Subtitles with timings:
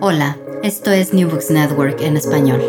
[0.00, 2.60] Hola, esto es New Books Network en español.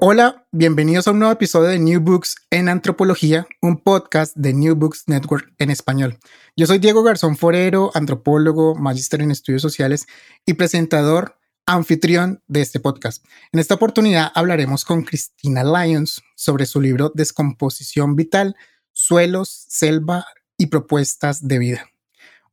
[0.00, 4.76] Hola, bienvenidos a un nuevo episodio de New Books en Antropología, un podcast de New
[4.76, 6.18] Books Network en español.
[6.56, 10.06] Yo soy Diego Garzón Forero, antropólogo, magíster en estudios sociales
[10.46, 11.36] y presentador
[11.66, 13.24] anfitrión de este podcast.
[13.52, 18.54] En esta oportunidad hablaremos con Cristina Lyons sobre su libro Descomposición Vital,
[18.92, 21.93] Suelos, Selva y Propuestas de Vida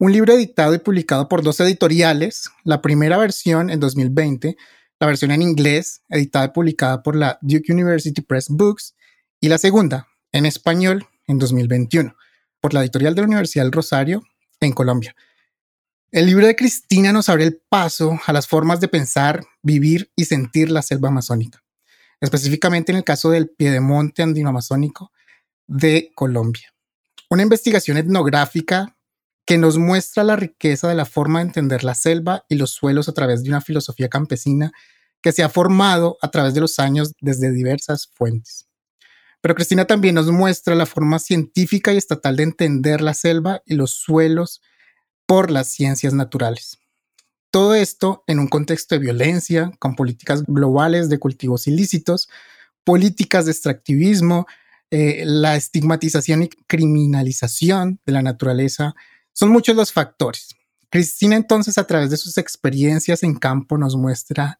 [0.01, 4.57] un libro editado y publicado por dos editoriales, la primera versión en 2020,
[4.99, 8.95] la versión en inglés, editada y publicada por la Duke University Press Books,
[9.39, 12.15] y la segunda, en español, en 2021,
[12.59, 14.23] por la editorial de la Universidad del Rosario,
[14.59, 15.15] en Colombia.
[16.11, 20.25] El libro de Cristina nos abre el paso a las formas de pensar, vivir y
[20.25, 21.63] sentir la selva amazónica,
[22.19, 25.11] específicamente en el caso del Piedemonte andino-amazónico
[25.67, 26.73] de Colombia.
[27.29, 28.97] Una investigación etnográfica
[29.45, 33.09] que nos muestra la riqueza de la forma de entender la selva y los suelos
[33.09, 34.71] a través de una filosofía campesina
[35.21, 38.67] que se ha formado a través de los años desde diversas fuentes.
[39.41, 43.75] Pero Cristina también nos muestra la forma científica y estatal de entender la selva y
[43.75, 44.61] los suelos
[45.25, 46.77] por las ciencias naturales.
[47.49, 52.29] Todo esto en un contexto de violencia, con políticas globales de cultivos ilícitos,
[52.83, 54.45] políticas de extractivismo,
[54.91, 58.95] eh, la estigmatización y criminalización de la naturaleza
[59.33, 60.55] son muchos los factores.
[60.89, 64.59] Cristina entonces a través de sus experiencias en campo nos muestra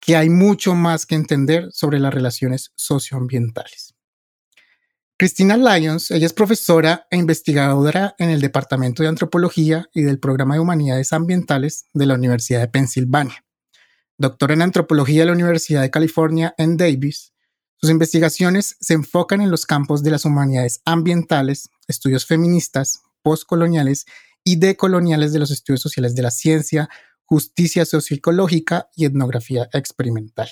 [0.00, 3.94] que hay mucho más que entender sobre las relaciones socioambientales.
[5.16, 10.54] Cristina Lyons, ella es profesora e investigadora en el Departamento de Antropología y del Programa
[10.54, 13.44] de Humanidades Ambientales de la Universidad de Pensilvania.
[14.18, 17.32] Doctora en Antropología de la Universidad de California en Davis,
[17.76, 24.06] sus investigaciones se enfocan en los campos de las humanidades ambientales, estudios feministas, postcoloniales
[24.44, 26.88] y decoloniales de los estudios sociales de la ciencia,
[27.24, 30.50] justicia socioecológica y etnografía experimental.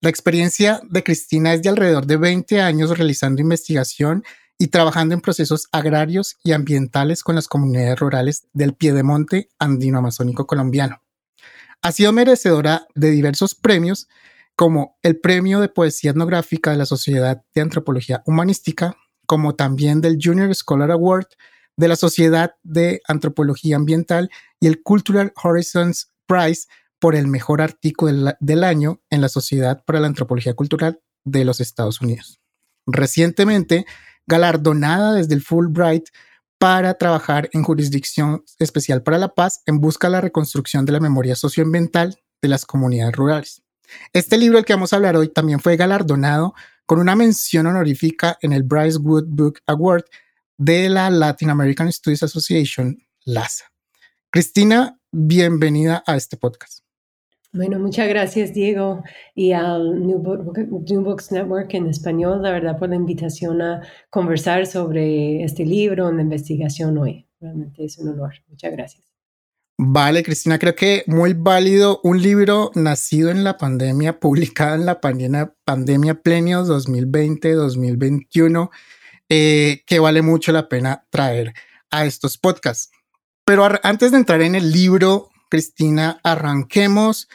[0.00, 4.24] La experiencia de Cristina es de alrededor de 20 años realizando investigación
[4.58, 11.02] y trabajando en procesos agrarios y ambientales con las comunidades rurales del Piedemonte andino-amazónico colombiano.
[11.82, 14.08] Ha sido merecedora de diversos premios
[14.56, 20.18] como el Premio de Poesía Etnográfica de la Sociedad de Antropología Humanística, como también del
[20.22, 21.26] Junior Scholar Award
[21.82, 26.68] de la Sociedad de Antropología Ambiental y el Cultural Horizons Prize
[27.00, 31.60] por el mejor artículo del, año en la Sociedad para la Antropología Cultural de los
[31.60, 32.40] Estados Unidos.
[32.86, 33.84] Recientemente,
[34.28, 36.04] galardonada desde el Fulbright
[36.56, 41.00] para trabajar en jurisdicción especial para la paz en busca de la reconstrucción de la
[41.00, 43.62] memoria socioambiental de las comunidades rurales.
[44.12, 46.54] Este libro del que vamos a hablar hoy también fue galardonado
[46.86, 50.04] con una mención honorífica en el Bryce Wood Book Award
[50.58, 53.64] de la Latin American Studies Association, LASA.
[54.30, 56.82] Cristina, bienvenida a este podcast.
[57.54, 59.04] Bueno, muchas gracias Diego
[59.34, 65.44] y al New, Books Network en español, la verdad, por la invitación a conversar sobre
[65.44, 67.28] este libro, una investigación hoy.
[67.40, 68.32] Realmente es un honor.
[68.48, 69.04] Muchas gracias.
[69.76, 75.02] Vale, Cristina, creo que muy válido un libro nacido en la pandemia, publicado en la
[75.02, 78.70] pandemia, pandemia plenio 2020-2021
[79.34, 81.54] eh, que vale mucho la pena traer
[81.90, 82.90] a estos podcasts.
[83.46, 87.30] Pero antes de entrar en el libro, Cristina, arranquemos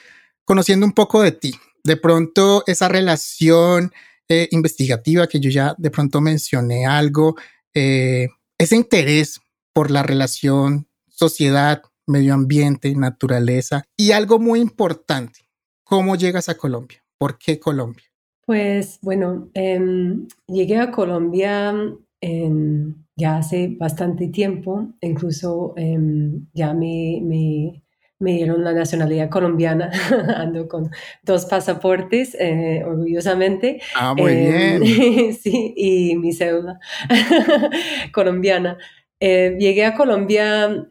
[0.45, 1.55] conociendo un poco de ti.
[1.83, 3.91] De pronto, esa relación
[4.29, 7.35] eh, investigativa que yo ya de pronto mencioné algo,
[7.73, 8.27] eh,
[8.59, 9.41] ese interés
[9.73, 15.49] por la relación sociedad, medio ambiente, naturaleza y algo muy importante,
[15.83, 17.03] ¿cómo llegas a Colombia?
[17.17, 18.05] ¿Por qué Colombia?
[18.47, 21.75] Pues bueno, em, llegué a Colombia
[22.21, 29.91] em, ya hace bastante tiempo, incluso em, ya me, me, dieron la nacionalidad colombiana,
[30.37, 30.89] ando con
[31.23, 33.81] dos pasaportes, eh, orgullosamente.
[33.93, 35.33] Ah, muy bien.
[35.35, 36.79] sí, y mi cédula
[38.13, 38.77] colombiana.
[39.19, 40.87] Eh, llegué a Colombia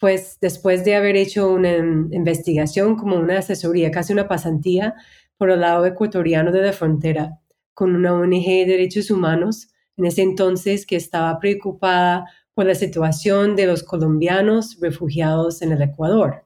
[0.00, 4.96] pues después de haber hecho una investigación como una asesoría, casi una pasantía
[5.42, 7.40] por el lado ecuatoriano de la frontera
[7.74, 13.56] con una ONG de derechos humanos en ese entonces que estaba preocupada por la situación
[13.56, 16.44] de los colombianos refugiados en el Ecuador.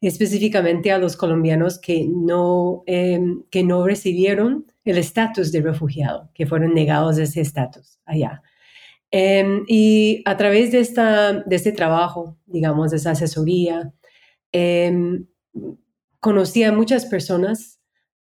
[0.00, 6.46] específicamente a los colombianos que no, em, que no recibieron el estatus de refugiado, que
[6.46, 8.42] fueron negados ese estatus allá.
[9.10, 13.92] Em, y a través de, esta, de este trabajo, digamos, de esa asesoría,
[14.52, 15.26] em,
[16.20, 17.77] conocí a muchas personas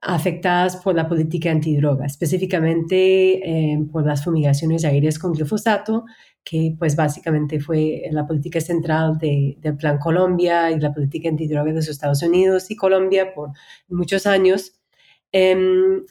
[0.00, 6.04] afectadas por la política antidroga, específicamente em, por las fumigaciones aéreas con glifosato,
[6.44, 11.74] que pues básicamente fue la política central del Plan Colombia y la política antidroga de
[11.74, 13.50] los Estados Unidos y Colombia por
[13.88, 14.72] muchos años.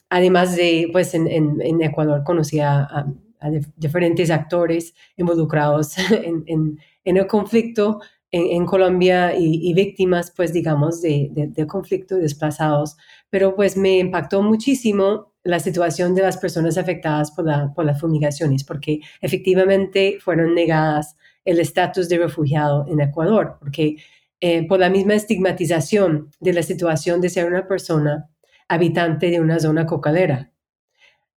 [0.10, 3.08] además de, pues en, en Ecuador conocía a,
[3.40, 8.00] a diferentes actores involucrados en, el conflicto
[8.32, 12.98] en, Colombia y, víctimas, pues digamos, de, de, conflicto desplazados.
[13.30, 18.00] Pero pues me impactó muchísimo la situación de las personas afectadas por, la, por las
[18.00, 21.16] fumigaciones, porque efectivamente fueron negadas
[21.46, 23.96] el estatus de refugiado en Ecuador, porque
[24.42, 28.30] eh, por la misma estigmatización de la situación de ser una persona
[28.68, 30.52] habitante de una zona cocalera,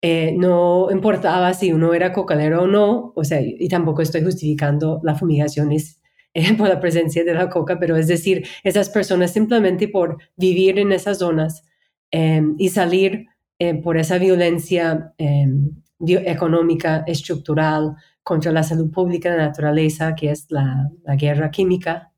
[0.01, 5.01] eh, no importaba si uno era cocalero o no, o sea, y tampoco estoy justificando
[5.03, 6.01] las fumigaciones
[6.33, 10.79] eh, por la presencia de la coca, pero es decir, esas personas simplemente por vivir
[10.79, 11.63] en esas zonas
[12.11, 13.27] em, y salir
[13.59, 20.31] eh, por esa violencia em, económica, estructural contra la salud pública de la naturaleza, que
[20.31, 22.11] es la, guerra química,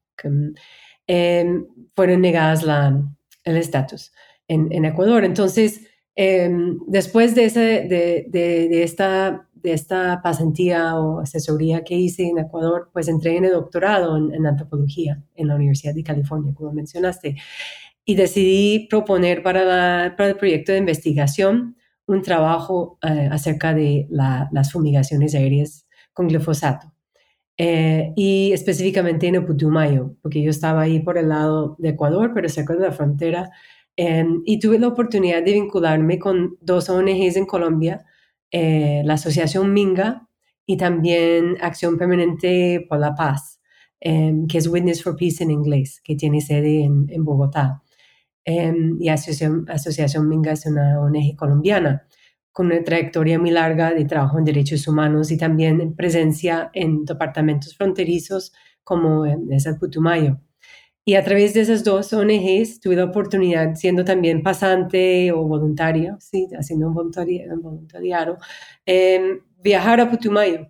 [1.08, 1.66] em,
[1.96, 3.02] fueron negadas la,
[3.44, 4.12] el estatus
[4.48, 5.24] en, en Ecuador.
[5.24, 5.82] Entonces,
[6.88, 12.90] después de, ese, de, de, esta, de esta pasantía o asesoría que hice en Ecuador,
[12.94, 17.36] pues entré en el doctorado en, antropología en la Universidad de California, como mencionaste,
[18.06, 21.76] y decidí proponer para, para el proyecto de investigación
[22.08, 26.94] un trabajo eh, acerca de las fumigaciones aéreas con glifosato.
[27.58, 32.50] Eh, y específicamente en Putumayo, porque yo estaba ahí por el lado de Ecuador, pero
[32.50, 33.52] cerca de la frontera,
[33.98, 38.06] Em, y tuve la oportunidad de vincularme con dos ONGs en Colombia,
[38.52, 40.28] eh, la Asociación Minga
[40.66, 43.60] y también Acción Permanente por la Paz,
[44.00, 47.84] em, que es Witness for Peace en inglés, que tiene sede en, en Bogotá.
[48.46, 52.08] Em, y Asociación, Asociación Minga es una ONG colombiana
[52.52, 57.76] con una trayectoria muy larga de trabajo en derechos humanos y también presencia en departamentos
[57.78, 58.52] fronterizos
[58.84, 60.40] como es el Putumayo.
[61.04, 66.18] Y a través de esas dos ONGs tuve la oportunidad, siendo también pasante o voluntario,
[66.20, 66.48] ¿sí?
[66.58, 68.38] haciendo un, voluntariado,
[68.86, 70.68] em, viajar a Putumayo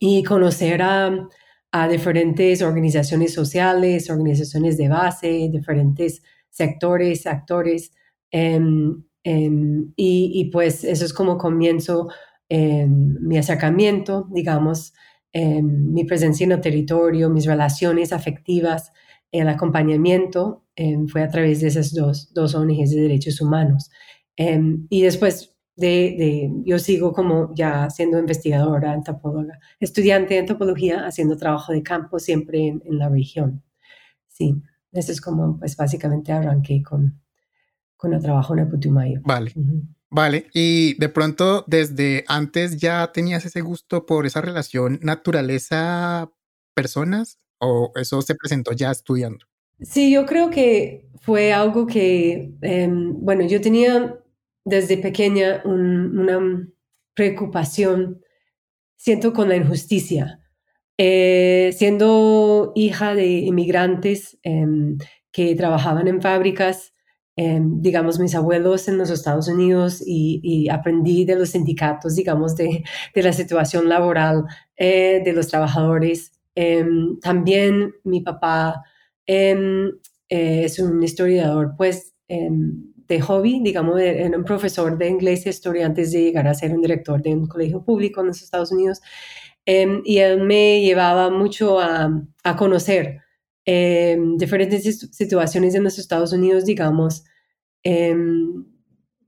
[0.00, 1.28] y conocer a,
[1.72, 6.22] a, diferentes organizaciones sociales, organizaciones de base, diferentes
[6.54, 7.92] sectores, actores.
[8.30, 12.08] Em, em, y, pues eso es como comienzo
[12.50, 14.92] mi acercamiento, digamos,
[15.34, 18.92] mi presencia en el territorio, mis relaciones afectivas
[19.32, 20.64] el acompañamiento
[21.08, 23.90] fue a través de esas dos, dos ONGs de derechos humanos.
[24.36, 31.72] Y después de, yo sigo como ya siendo investigadora, antropóloga, estudiante de antropología, haciendo trabajo
[31.72, 33.62] de campo siempre en, la región.
[34.28, 34.54] Sí,
[34.94, 37.20] eso es como, pues básicamente arranqué con,
[37.96, 39.20] con el trabajo en el Putumayo.
[39.24, 39.52] Vale.
[40.10, 47.92] Vale, y de pronto desde antes ya tenías ese gusto por esa relación naturaleza-personas o
[47.96, 49.44] eso se presentó ya estudiando?
[49.80, 54.18] Sí, yo creo que fue algo que, em, bueno, yo tenía
[54.64, 56.68] desde pequeña una
[57.14, 58.22] preocupación,
[58.96, 60.40] siento, con la injusticia.
[60.98, 64.96] Eh, siendo hija de inmigrantes em,
[65.32, 66.92] que trabajaban en fábricas,
[67.36, 72.84] em, digamos, mis abuelos en los Estados Unidos y, aprendí de los sindicatos, digamos, de,
[73.14, 74.44] de la situación laboral
[74.76, 78.84] eh, de los trabajadores Em, también mi papá
[79.26, 79.90] eh,
[80.28, 86.12] es un historiador, pues, de hobby, digamos, era un profesor de inglés y historia antes
[86.12, 89.00] de llegar a ser un director de un colegio público en los Estados Unidos.
[89.66, 92.10] Y él me llevaba mucho a,
[92.42, 93.20] a conocer
[93.64, 97.24] diferentes situaciones en los Estados Unidos, digamos,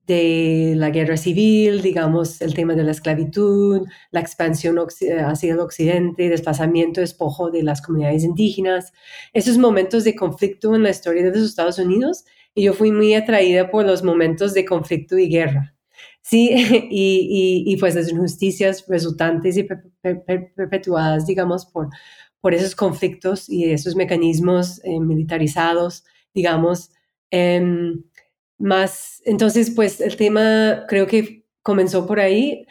[0.07, 6.29] de la guerra civil, digamos, el tema de la esclavitud, la expansión hacia el occidente,
[6.29, 8.93] desplazamiento, despojo de las comunidades indígenas,
[9.33, 12.25] esos momentos de conflicto en la historia de los Estados Unidos.
[12.55, 15.76] Y yo fui muy atraída por los momentos de conflicto y guerra.
[16.29, 16.51] Sí,
[16.91, 19.65] y, y, pues las injusticias resultantes y
[20.57, 21.89] perpetuadas, digamos, por,
[22.41, 26.05] por esos conflictos y esos mecanismos eh, militarizados,
[26.35, 26.91] digamos,
[27.31, 27.95] eh,
[28.59, 32.67] más, entonces, pues el tema creo que comenzó por ahí.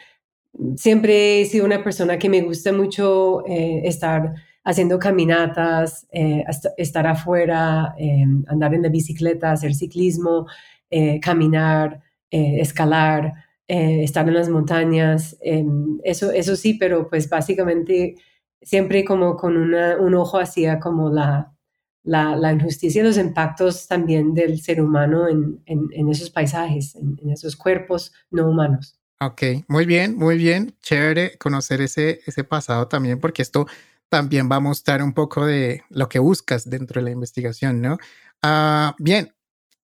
[0.76, 4.34] Siempre he sido una persona que me gusta mucho eh, estar
[4.64, 6.44] haciendo caminatas, eh,
[6.76, 10.46] estar afuera, em, andar en la bicicleta, hacer ciclismo,
[10.90, 12.02] eh, caminar,
[13.68, 18.16] eh, estar en las montañas, em, eso, eso sí, pero pues básicamente
[18.62, 21.52] siempre como con un ojo hacia como la,
[22.06, 28.12] la, injusticia y los impactos también del ser humano en, esos paisajes, en, esos cuerpos
[28.30, 28.98] no humanos.
[29.20, 30.76] Ok, muy bien, muy bien.
[30.82, 33.66] Chévere conocer ese, ese pasado también, porque esto
[34.08, 37.98] también va a mostrar un poco de lo que buscas dentro de la investigación, ¿no?
[38.42, 39.32] Ah, bien,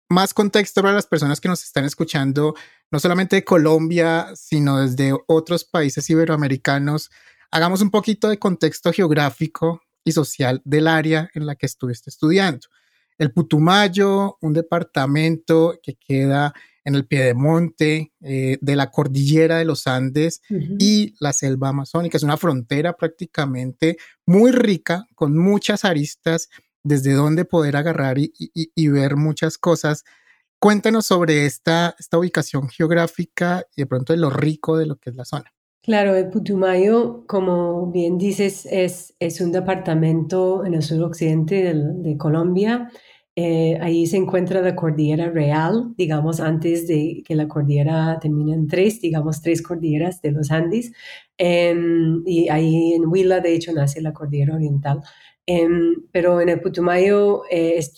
[0.09, 2.55] más contexto para las personas que nos están escuchando,
[2.91, 7.11] no solamente de Colombia, sino desde otros países iberoamericanos.
[7.51, 12.69] Hagamos un poquito de contexto geográfico y social del área en la que estuviste estudiando.
[13.19, 19.87] El Putumayo, un departamento que queda en el piedemonte eh, de la cordillera de los
[19.87, 20.41] Andes
[20.79, 22.17] y la selva amazónica.
[22.17, 26.49] Es una frontera prácticamente muy rica, con muchas aristas
[26.83, 30.05] desde donde poder agarrar y, ver muchas cosas.
[30.59, 35.11] Cuéntanos sobre esta, esta ubicación geográfica y de pronto de lo rico de lo que
[35.11, 35.53] es la zona.
[35.83, 42.91] Claro, el Putumayo, como bien dices, es, es un departamento en el suroccidente de, Colombia.
[43.37, 48.67] Eh, ahí se encuentra la cordillera real, digamos, antes de que la cordillera termine en
[48.67, 50.93] tres, digamos, tres cordilleras de los Andes.
[51.39, 55.01] Em, y ahí en Huila, de hecho, nace la cordillera oriental.
[55.51, 57.95] Em, pero en el Putumayo eh, es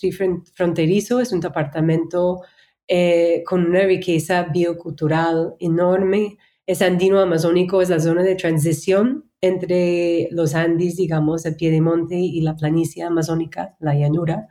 [0.53, 2.43] fronterizo, es un departamento
[2.87, 10.29] eh, con una riqueza biocultural enorme es andino amazónico, es la zona de transición entre
[10.31, 14.47] los Andes, digamos, el piedemonte y la planicie amazónica, la llanura.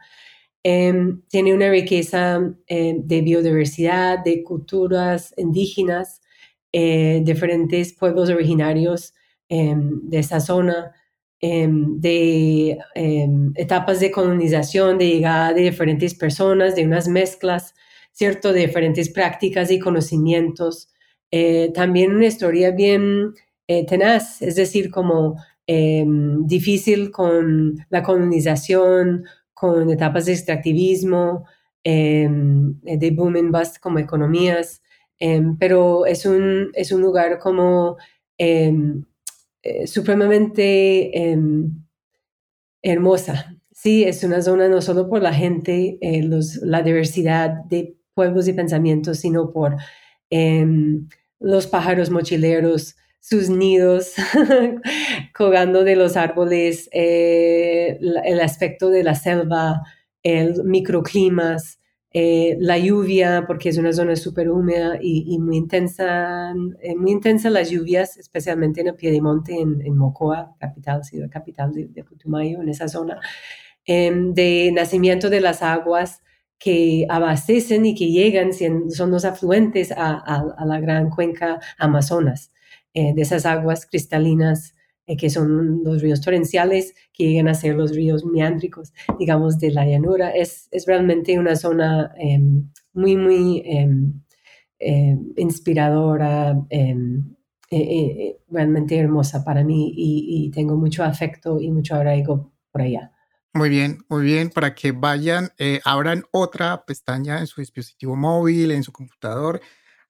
[0.63, 6.21] Em, tiene una riqueza em, de biodiversidad, de culturas indígenas,
[6.73, 9.15] eh, diferentes pueblos originarios
[9.49, 10.93] de esa zona,
[11.41, 12.79] de
[13.55, 17.75] etapas de colonización, de llegada de diferentes personas, de unas mezclas,
[18.13, 18.53] ¿cierto?
[18.53, 20.93] De diferentes prácticas y conocimientos.
[21.31, 23.33] Eh, también una historia bien
[23.69, 31.47] eh, tenaz, es decir, como em, difícil con la colonización, con etapas de extractivismo,
[31.83, 34.83] de boom and bust como economías,
[35.59, 37.97] pero es un, es un lugar como
[39.63, 41.37] eh, supremamente
[42.83, 43.57] hermosa.
[43.73, 45.99] Sí, es una zona no solo por la gente,
[46.63, 49.77] la diversidad de pueblos y pensamientos, sino por
[51.41, 54.15] los pájaros mochileros, sus nidos
[55.35, 59.83] colgando de los árboles, eh, el aspecto de la selva,
[60.23, 61.80] el microclimas,
[62.13, 66.53] eh, la lluvia, porque es una zona súper húmeda y, muy intensa,
[66.83, 71.73] eh, muy intensa las lluvias, especialmente en el Piedemonte, en, en Mocoa, capital, ciudad capital
[71.73, 73.21] de, de Putumayo, en esa zona,
[73.85, 76.23] em, de nacimiento de las aguas,
[76.61, 82.53] que abastecen y que llegan, son los afluentes a, la gran cuenca Amazonas,
[82.93, 84.75] eh, de esas aguas cristalinas
[85.11, 89.73] eh, que son los ríos torrenciales que llegan a ser los ríos meándricos, digamos, de
[89.73, 90.31] la llanura.
[90.31, 94.23] Es, es realmente una zona em, muy, muy em,
[94.79, 102.53] em, inspiradora, eh, realmente hermosa para mí y, y tengo mucho afecto y mucho arraigo
[102.71, 103.11] por allá.
[103.53, 104.51] Muy bien, muy bien.
[104.51, 109.61] Para que vayan, eh, abran otra pestaña en su dispositivo móvil, en su computador.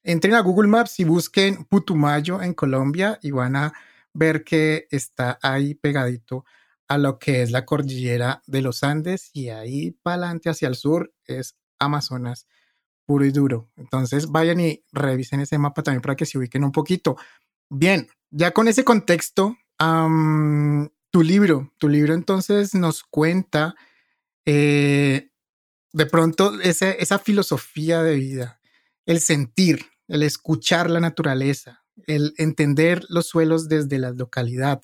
[0.03, 3.73] Entren a Google Maps y busquen Putumayo en Colombia y van a
[4.13, 6.45] ver que está ahí pegadito
[6.89, 10.75] a lo que es la cordillera de los Andes y ahí para adelante hacia el
[10.75, 12.47] sur es Amazonas
[13.07, 13.71] puro y duro.
[13.77, 17.17] Entonces vayan y revisen ese mapa también para que se ubiquen un poquito.
[17.69, 23.75] Bien, ya con ese contexto, tu libro, tu libro entonces nos cuenta
[24.47, 25.31] eh,
[25.93, 28.61] de pronto esa, esa filosofía de vida,
[29.07, 34.81] el sentir, el escuchar la naturaleza, el entender los suelos desde la localidad.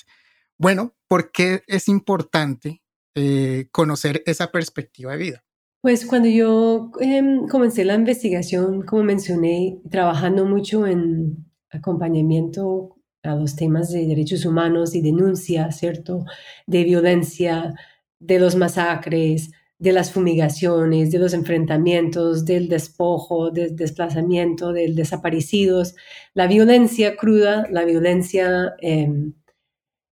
[0.58, 2.82] Bueno, ¿por qué es importante
[3.14, 5.44] eh, conocer esa perspectiva de vida?
[5.82, 13.56] Pues cuando yo em, comencé la investigación, como mencioné, trabajando mucho en acompañamiento a los
[13.56, 16.25] temas de derechos humanos y denuncia, ¿cierto?
[16.66, 17.75] De violencia,
[18.18, 25.95] de los masacres, de las fumigaciones, de los enfrentamientos, del despojo, del desplazamiento, del desaparecidos,
[26.35, 29.35] la violencia cruda, la violencia em,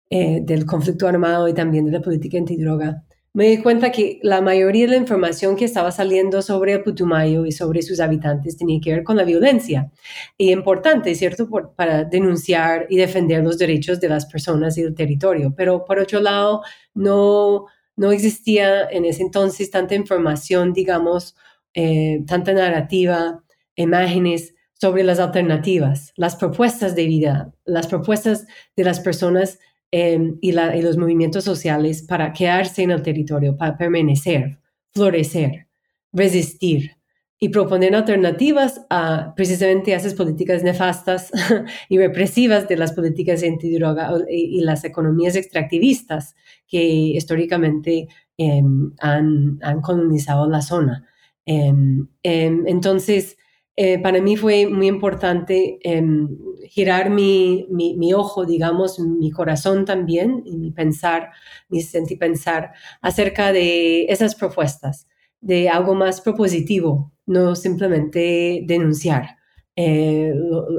[0.09, 3.03] eh, del conflicto armado y también de la política antidroga.
[3.33, 7.45] me di cuenta que la mayoría de la información que estaba saliendo sobre el Putumayo
[7.47, 9.91] y sobre sus habitantes tenía que ver con la violencia.
[10.37, 15.53] Y importante, ¿cierto?, para denunciar y defender los derechos de las personas y el territorio.
[15.57, 16.61] Pero por otro lado,
[16.93, 21.35] no, no existía en ese entonces tanta información, digamos,
[21.73, 23.43] eh, tanta narrativa,
[23.75, 28.45] imágenes sobre las alternativas, las propuestas de vida, las propuestas
[28.75, 29.59] de las personas
[29.91, 34.59] em, y, los movimientos sociales para quedarse en el territorio, para permanecer,
[34.91, 35.67] florecer,
[36.11, 36.97] resistir
[37.43, 41.29] y proponer alternativas a precisamente a esas políticas nefastas
[41.89, 46.35] y represivas de las políticas antidroga y, y las economías extractivistas
[46.65, 48.07] que históricamente
[48.37, 51.05] em, han, han, colonizado la zona.
[51.45, 53.37] Em, entonces,
[53.75, 56.29] eh, para mí fue muy importante em,
[56.69, 61.31] girar mi, mi, ojo, digamos, mi corazón también y mi pensar,
[61.67, 62.71] mi sentir pensar
[63.01, 65.09] acerca de esas propuestas,
[65.41, 69.37] de algo más propositivo, no simplemente denunciar
[69.75, 70.31] eh,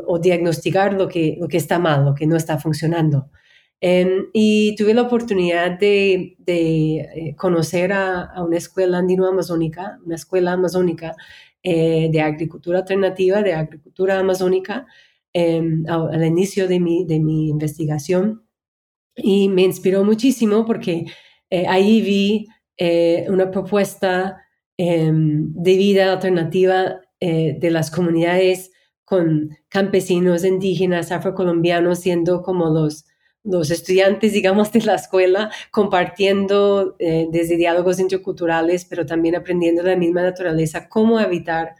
[0.06, 3.30] o, diagnosticar lo que, lo que está mal, lo que no está funcionando.
[3.80, 10.14] Em, y tuve la oportunidad de, de eh, conocer a, a, una escuela andino-amazónica, una
[10.14, 11.16] escuela amazónica
[11.62, 14.86] eh, de agricultura alternativa, de agricultura amazónica,
[15.32, 18.46] em, al inicio de mi, de mi investigación.
[19.16, 21.04] Y me inspiró muchísimo porque
[21.68, 22.48] ahí vi
[23.28, 24.43] una propuesta
[24.76, 28.70] em, de vida alternativa de las comunidades
[29.04, 33.04] con campesinos, indígenas, afrocolombianos, siendo como los,
[33.44, 39.96] los estudiantes, digamos, de la escuela, compartiendo eh, desde diálogos interculturales, pero también aprendiendo la
[39.96, 41.74] misma naturaleza cómo habitar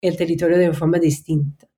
[0.00, 1.68] el territorio de forma distinta.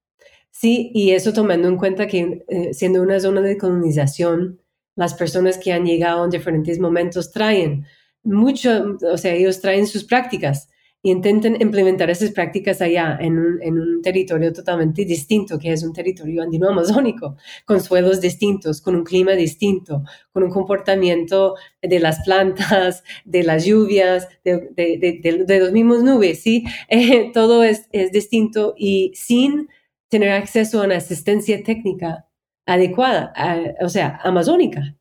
[0.51, 4.61] Sí, y eso tomando en cuenta que eh, siendo una zona de colonización,
[4.95, 7.87] las personas que han llegado en diferentes momentos traen
[8.23, 10.69] mucho, o sea, ellos traen sus prácticas
[11.03, 15.83] y intenten implementar esas prácticas allá en un, en un, territorio totalmente distinto, que es
[15.83, 22.21] un territorio andino-amazónico, con suelos distintos, con un clima distinto, con un comportamiento de las
[22.25, 26.65] plantas, de las lluvias, de, de, de, de los mismos nubes, ¿sí?
[26.89, 29.69] Eh, todo es, es distinto y sin
[30.09, 32.27] tener acceso a una asistencia técnica
[32.67, 33.33] adecuada,
[33.81, 34.97] o sea, amazónica.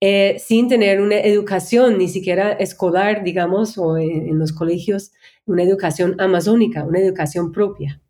[0.00, 5.10] Eh, sin tener una educación ni siquiera escolar, digamos, o en, los colegios,
[5.44, 8.00] una educación amazónica, una educación propia,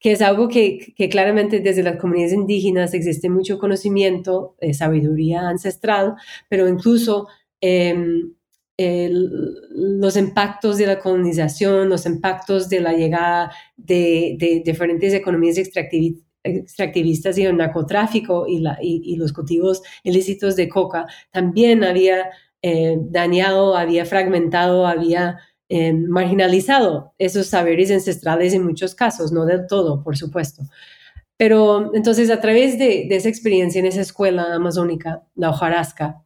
[0.00, 6.14] que es algo que, claramente desde las comunidades indígenas existe mucho conocimiento, eh, sabiduría ancestral,
[6.48, 7.28] pero incluso
[7.60, 8.34] em,
[8.78, 17.38] los impactos de la colonización, los impactos de la llegada de, diferentes economías extractivistas extractivistas
[17.38, 22.30] y el narcotráfico y, los cultivos ilícitos de coca también había
[22.62, 29.66] eh, dañado, había fragmentado, había eh, marginalizado esos saberes ancestrales en muchos casos, no del
[29.66, 30.62] todo, por supuesto.
[31.36, 36.22] Pero entonces a través de, esa experiencia en esa escuela amazónica, la hojarasca,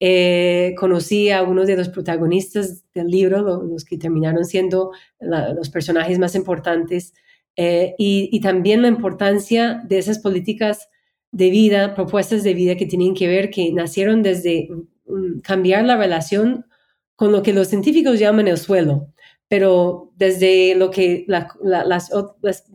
[0.00, 6.18] eh, conocí a algunos de los protagonistas del libro, los, que terminaron siendo los personajes
[6.18, 7.14] más importantes
[7.60, 10.88] eh, y, también la importancia de esas políticas
[11.32, 14.68] de vida, propuestas de vida que tienen que ver, que nacieron desde
[15.06, 16.66] mm, cambiar la relación
[17.16, 19.12] con lo que los científicos llaman el suelo,
[19.48, 21.26] pero desde lo que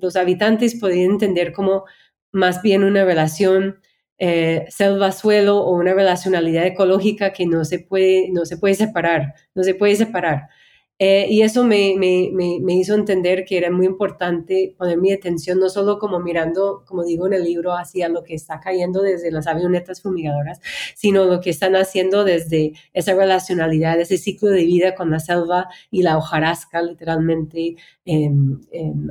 [0.02, 1.86] los habitantes podían entender como
[2.34, 3.80] más bien una relación
[4.17, 9.63] eh, selva-suelo o una relacionalidad ecológica que no se puede, no se puede separar, no
[9.63, 10.50] se puede separar.
[11.00, 15.60] Eh, y eso me, me, me, hizo entender que era muy importante poner mi atención
[15.60, 19.32] no solo como mirando, como digo en el libro, hacia lo que está cayendo desde
[19.32, 20.62] las avionetas fumigadoras,
[20.96, 25.68] sino lo que están haciendo desde esa relacionalidad, ese ciclo de vida con la selva
[25.90, 27.76] y la hojarasca, literalmente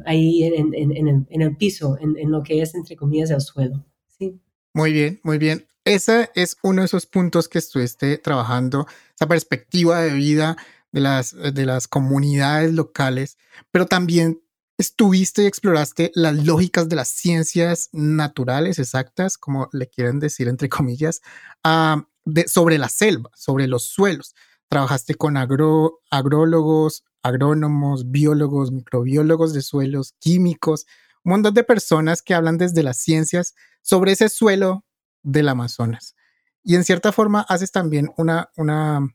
[0.07, 3.41] ahí en, en, en, el, en, el, piso, en, lo que es, entre comillas, el
[3.41, 3.85] suelo.
[4.07, 4.39] Sí.
[4.73, 5.67] Muy bien, muy bien.
[5.85, 10.57] Ese es uno de esos puntos que estuviste trabajando, esa perspectiva de vida
[10.93, 13.39] de las, eh, de las comunidades locales,
[13.71, 14.41] pero también
[14.79, 20.69] estuviste y exploraste las lógicas de las ciencias naturales exactas, como le quieren decir entre
[20.69, 21.23] comillas,
[21.65, 24.35] ah, de, sobre la selva, sobre los suelos.
[24.69, 30.87] Trabajaste con agro, agrólogos, agrónomos, biólogos, microbiólogos de suelos, químicos,
[31.25, 34.85] un montón de personas que hablan desde las ciencias sobre ese suelo
[35.23, 36.17] del Amazonas.
[36.65, 39.09] Y en cierta forma haces también una, una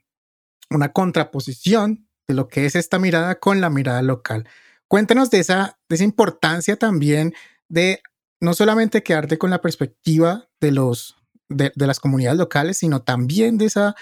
[0.69, 4.47] una contraposición de lo que es esta mirada con la mirada local.
[4.87, 7.33] Cuéntanos de esa, de esa importancia también
[7.69, 8.01] de
[8.39, 11.17] no solamente quedarte con la perspectiva de, los,
[11.49, 13.95] de, las comunidades locales, sino también de esa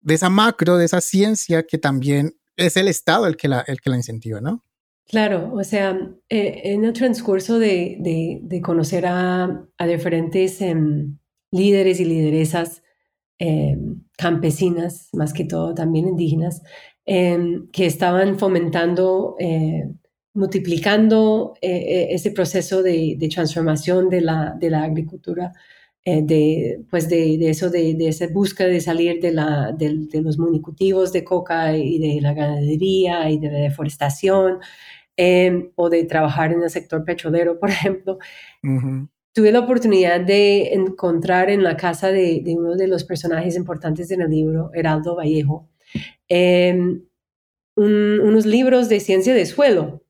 [0.00, 3.80] de esa macro, de esa ciencia que también es el Estado el que la, el
[3.80, 4.64] que la incentiva, ¿no?
[5.06, 7.96] Claro, o sea, eh, en el transcurso de,
[8.42, 11.18] de, conocer a, a diferentes em,
[11.50, 12.82] líderes y lideresas
[13.38, 16.62] em, campesinas, más que todo también indígenas,
[17.06, 19.88] em, que estaban fomentando, eh,
[20.34, 25.52] multiplicando eh, ese proceso de, de, transformación de la, de la agricultura
[26.10, 31.12] eh, de, pues de, eso, de, esa búsqueda de salir de, la, de, los monocultivos
[31.12, 34.58] de coca y de la ganadería y de la deforestación,
[35.16, 38.18] em, o de trabajar en el sector petrolero, por ejemplo.
[39.32, 44.22] Tuve la oportunidad de encontrar en la casa de, uno de los personajes importantes en
[44.22, 45.68] el libro, Heraldo Vallejo,
[46.28, 47.02] em,
[47.76, 50.02] unos libros de ciencia de suelo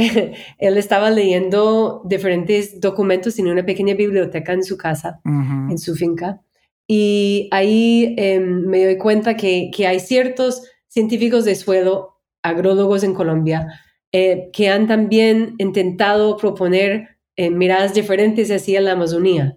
[0.58, 6.40] él estaba leyendo diferentes documentos en una pequeña biblioteca en su casa, en su finca.
[6.86, 13.14] Y ahí em, me doy cuenta que, que, hay ciertos científicos de suelo, agrólogos en
[13.14, 13.80] Colombia,
[14.12, 19.56] eh, que han también intentado proponer eh, miradas diferentes hacia la Amazonía,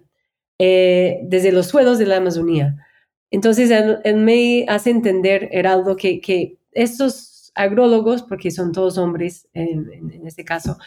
[0.58, 2.76] eh, desde los suelos de la Amazonía.
[3.30, 9.50] Entonces, él, él me hace entender, Heraldo, que, que estos agrólogos, porque son todos hombres
[9.52, 10.78] en, este caso,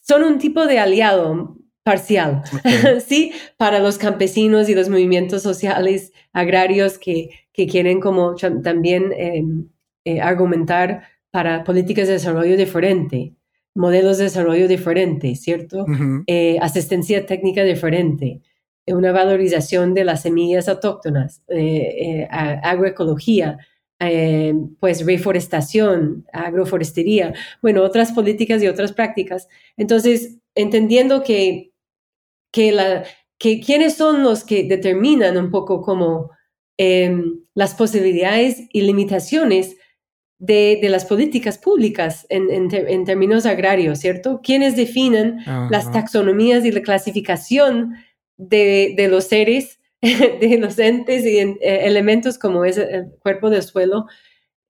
[0.00, 2.42] son un tipo de aliado parcial,
[3.06, 3.30] ¿sí?
[3.56, 9.68] Para los campesinos y los movimientos sociales agrarios que, que quieren como también em,
[10.04, 13.36] eh, argumentar para políticas de desarrollo diferente,
[13.74, 15.86] modelos de desarrollo diferentes, ¿cierto?
[16.26, 18.42] Eh, asistencia técnica diferente,
[18.86, 23.58] una valorización de las semillas autóctonas, eh, agroecología,
[24.04, 29.48] eh, pues reforestación, agroforestería, bueno, otras políticas y otras prácticas.
[29.76, 31.70] Entonces, entendiendo que,
[32.52, 33.04] que, la,
[33.38, 36.30] que quiénes son los que determinan un poco como
[36.78, 39.76] em, las posibilidades y limitaciones
[40.42, 44.40] de, de las políticas públicas en, en, términos agrarios, ¿cierto?
[44.42, 45.38] ¿Quiénes definen
[45.70, 47.94] las taxonomías y la clasificación
[48.38, 53.62] de, de los seres de los entes y eh, elementos como es el cuerpo del
[53.62, 54.06] suelo,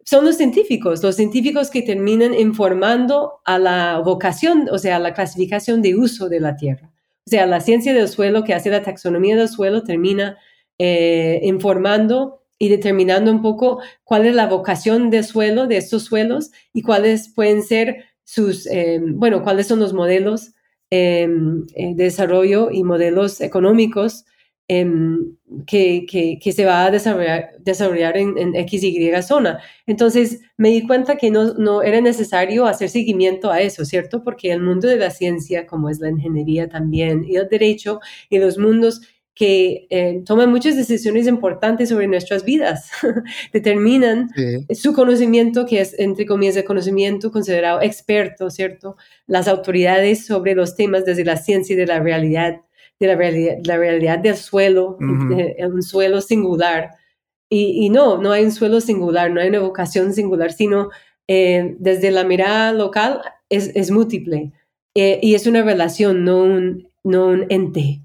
[0.05, 5.15] son los científicos, los científicos que terminan informando a la vocación, o sea, a la
[5.15, 6.93] clasificación de uso de la tierra.
[7.27, 10.37] O sea, la ciencia del suelo que hace la taxonomía del suelo termina
[10.77, 16.51] eh, informando y determinando un poco cuál es la vocación del suelo, de estos suelos,
[16.73, 20.53] y cuáles pueden ser sus, eh, bueno, cuáles son los modelos
[20.91, 24.27] de desarrollo y modelos económicos
[24.69, 26.07] Em, que,
[26.41, 29.61] que, se va a desarrollar, desarrollar en, en, X, Y zona.
[29.87, 34.23] Entonces me di cuenta que no, no era necesario hacer seguimiento a eso, ¿cierto?
[34.25, 38.39] Porque el mundo de la ciencia, como es la ingeniería también, y el derecho, y
[38.39, 39.03] los mundos
[39.35, 42.91] que eh, toman muchas decisiones importantes sobre nuestras vidas,
[43.53, 44.29] determinan
[44.75, 48.97] su conocimiento, que es, entre comillas, el conocimiento considerado experto, ¿cierto?
[49.27, 52.61] Las autoridades sobre los temas desde la ciencia y de la realidad
[53.03, 56.91] de la realidad, la realidad del suelo, un suelo singular.
[57.51, 60.89] Y, no, no hay un suelo singular, no hay una vocación singular, sino
[61.29, 64.53] eh, desde la mirada local es, es múltiple.
[64.95, 68.02] Eh, y es una relación, no un, no un ente,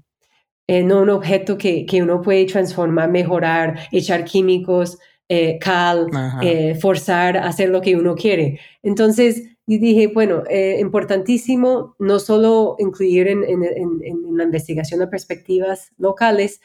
[0.68, 4.98] eh, no un objeto que, que, uno puede transformar, mejorar, echar químicos,
[5.60, 6.06] cal,
[6.80, 8.60] forzar, hacer lo que uno quiere.
[8.82, 15.10] Entonces, y dije, bueno, eh, importantísimo no solo incluir en, en, en, la investigación a
[15.10, 16.62] perspectivas locales,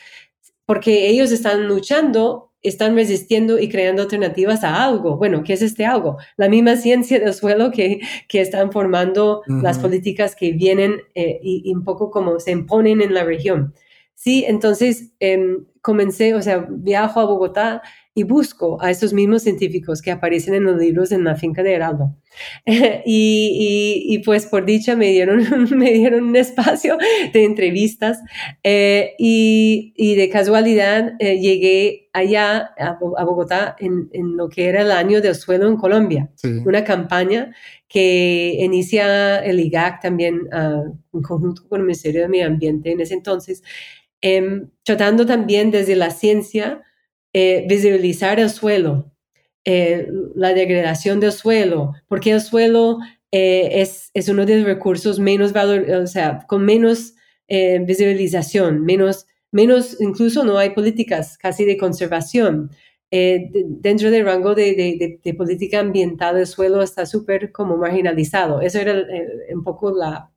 [0.66, 5.18] porque ellos están luchando, están resistiendo y creando alternativas a algo.
[5.18, 6.16] Bueno, ¿qué es este algo?
[6.38, 11.74] La misma ciencia del suelo que, que están formando las políticas que vienen eh, y,
[11.74, 13.74] un poco como se imponen en la región.
[14.16, 17.82] Sí, entonces em, comencé, o sea, viajo a Bogotá
[18.16, 21.74] y busco a esos mismos científicos que aparecen en los libros en la finca de
[21.74, 22.16] Heraldo.
[23.06, 25.44] y, y, pues por dicha me dieron,
[25.78, 26.98] me dieron un espacio
[27.34, 28.20] de entrevistas
[28.64, 34.82] eh, y, y, de casualidad eh, llegué allá a, Bogotá en, en, lo que era
[34.82, 36.30] el año del suelo en Colombia,
[36.66, 37.54] una campaña
[37.88, 43.02] que inicia el IGAC también uh, en conjunto con el Ministerio de Medio Ambiente en
[43.02, 43.64] ese entonces,
[44.24, 46.82] em, tratando también desde la ciencia
[47.34, 49.12] eh, visibilizar el suelo,
[49.66, 53.00] eh, la degradación del suelo, porque el suelo
[53.32, 57.14] eh, es, es, uno de los recursos menos valor, o sea, con menos
[57.50, 62.72] visibilización, menos, menos, incluso no hay políticas casi de conservación.
[63.16, 68.60] Eh, dentro del rango de, política ambiental el suelo está súper como marginalizado.
[68.60, 69.06] Eso era
[69.54, 70.32] un poco la,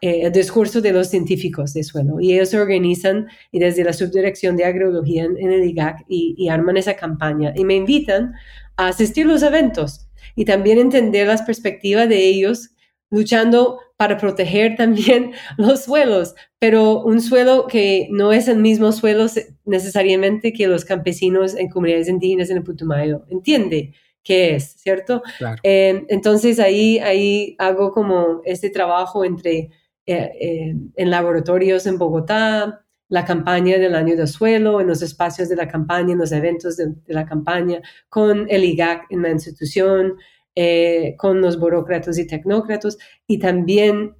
[0.00, 2.20] eh, el discurso de los científicos de suelo.
[2.20, 6.48] Y ellos se organizan y desde la subdirección de agroecología en, el IGAC y, y,
[6.48, 7.52] arman esa campaña.
[7.56, 8.34] Y me invitan
[8.76, 10.06] a asistir a los eventos
[10.36, 12.70] y también entender las perspectivas de ellos
[13.10, 19.26] luchando para proteger también los suelos, pero un suelo que no es el mismo suelo
[19.64, 23.24] necesariamente que los campesinos en comunidades indígenas en el Putumayo.
[23.28, 25.22] Entiende qué es, ¿cierto?
[25.62, 29.70] Eh, entonces ahí, ahí hago como este trabajo entre
[30.06, 35.48] eh, eh, en laboratorios en Bogotá, la campaña del año del suelo, en los espacios
[35.48, 39.30] de la campaña, en los eventos de, de la campaña, con el IGAC en la
[39.30, 40.16] institución,
[40.54, 44.14] eh, con los burócratas y tecnócratas y también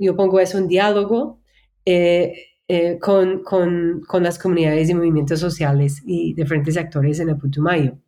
[0.00, 1.42] yo pongo eso en diálogo
[1.84, 2.34] eh,
[2.66, 7.98] eh, con, con, con, las comunidades y movimientos sociales y diferentes actores en el Putumayo.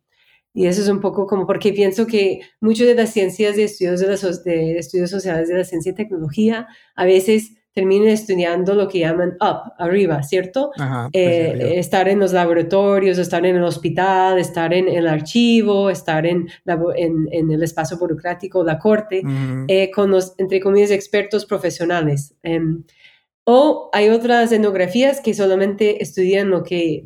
[0.51, 3.99] Y eso es un poco como porque pienso que muchas de las ciencias de estudios,
[3.99, 8.87] de, los, de estudios sociales de la ciencia y tecnología a veces terminen estudiando lo
[8.87, 10.71] que llaman up, arriba, ¿cierto?
[10.75, 16.25] Pues, eh, estar en los laboratorios, estar en el hospital, estar en, el archivo, estar
[16.25, 19.21] en, en, el espacio burocrático, la corte,
[19.67, 22.33] eh, con los, entre comillas, expertos profesionales.
[22.41, 22.83] Em,
[23.43, 27.05] o hay otras etnografías que solamente estudian lo que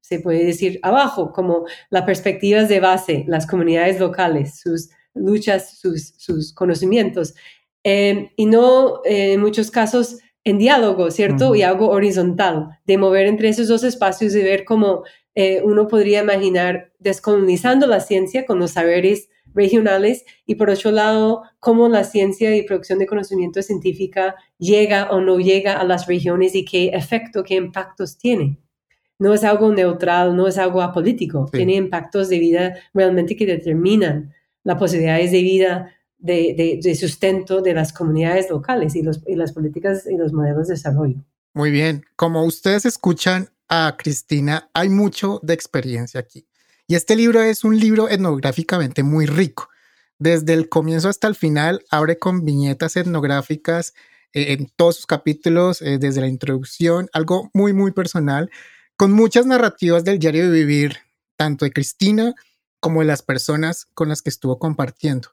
[0.00, 6.14] se puede decir abajo, como las perspectivas de base, las comunidades locales, sus luchas, sus,
[6.16, 7.34] sus conocimientos.
[7.90, 11.54] Em, y no eh, en muchos casos en diálogo, ¿cierto?
[11.54, 16.20] Y algo horizontal, de mover entre esos dos espacios y ver cómo eh, uno podría
[16.20, 22.54] imaginar descolonizando la ciencia con los saberes regionales y por otro lado, cómo la ciencia
[22.54, 27.42] y producción de conocimiento científica llega o no llega a las regiones y qué efecto,
[27.42, 28.58] qué impactos tiene.
[29.18, 34.34] No es algo neutral, no es algo apolítico, tiene impactos de vida realmente que determinan
[34.62, 40.32] las posibilidades de vida de, sustento de las comunidades locales y, las políticas y los
[40.32, 41.16] modelos de desarrollo.
[41.54, 46.46] Muy bien, como ustedes escuchan a Cristina, hay mucho de experiencia aquí.
[46.86, 49.68] Y este libro es un libro etnográficamente muy rico.
[50.18, 53.94] Desde el comienzo hasta el final, abre con viñetas etnográficas
[54.32, 58.50] eh, en todos sus capítulos, eh, desde la introducción, algo muy, muy personal,
[58.96, 60.96] con muchas narrativas del diario de vivir,
[61.36, 62.34] tanto de Cristina
[62.80, 65.28] como de las personas con las que estuvo compartiendo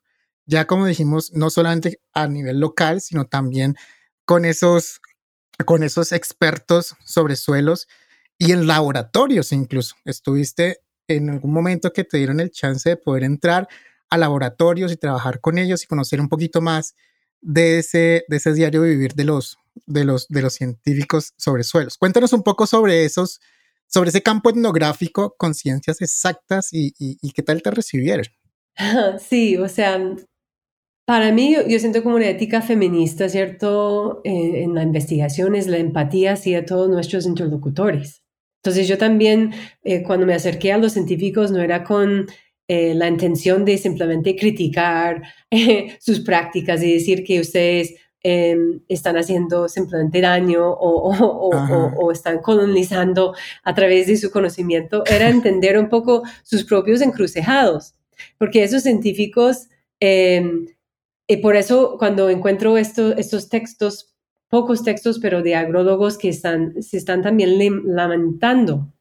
[0.46, 3.76] ya como dijimos, no solamente a nivel local, sino también
[4.26, 5.02] con esos,
[5.66, 7.88] con esos expertos sobre suelos
[8.38, 9.96] y en laboratorios incluso.
[10.06, 13.68] Estuviste en algún momento que te dieron el chance de poder entrar
[14.10, 16.96] a laboratorios y trabajar con ellos y conocer un poquito más
[17.42, 21.98] de ese, de ese diario vivir de los, de, los, de los científicos sobre suelos.
[21.98, 23.40] Cuéntanos un poco sobre esos,
[23.88, 28.26] sobre ese campo etnográfico con ciencias exactas y, y qué tal te recibieron.
[29.20, 30.00] Sí, o sea,
[31.06, 34.22] para mí, yo, siento como una ética feminista, ¿cierto?
[34.24, 38.24] Eh, en la investigación es la empatía hacia todos nuestros interlocutores.
[38.64, 42.26] Entonces yo también, eh, cuando me acerqué a los científicos, no era con
[42.68, 45.22] eh, la intención de simplemente criticar
[46.00, 51.14] sus prácticas y decir que ustedes em, están haciendo simplemente daño o,
[51.96, 57.94] o, están colonizando a través de su conocimiento, era entender un poco sus propios encrucejados,
[58.40, 59.68] porque esos científicos
[60.00, 60.66] em,
[61.28, 64.16] y por eso cuando encuentro estos textos,
[64.50, 68.92] pocos textos, pero de agrólogos que están, se están también lamentando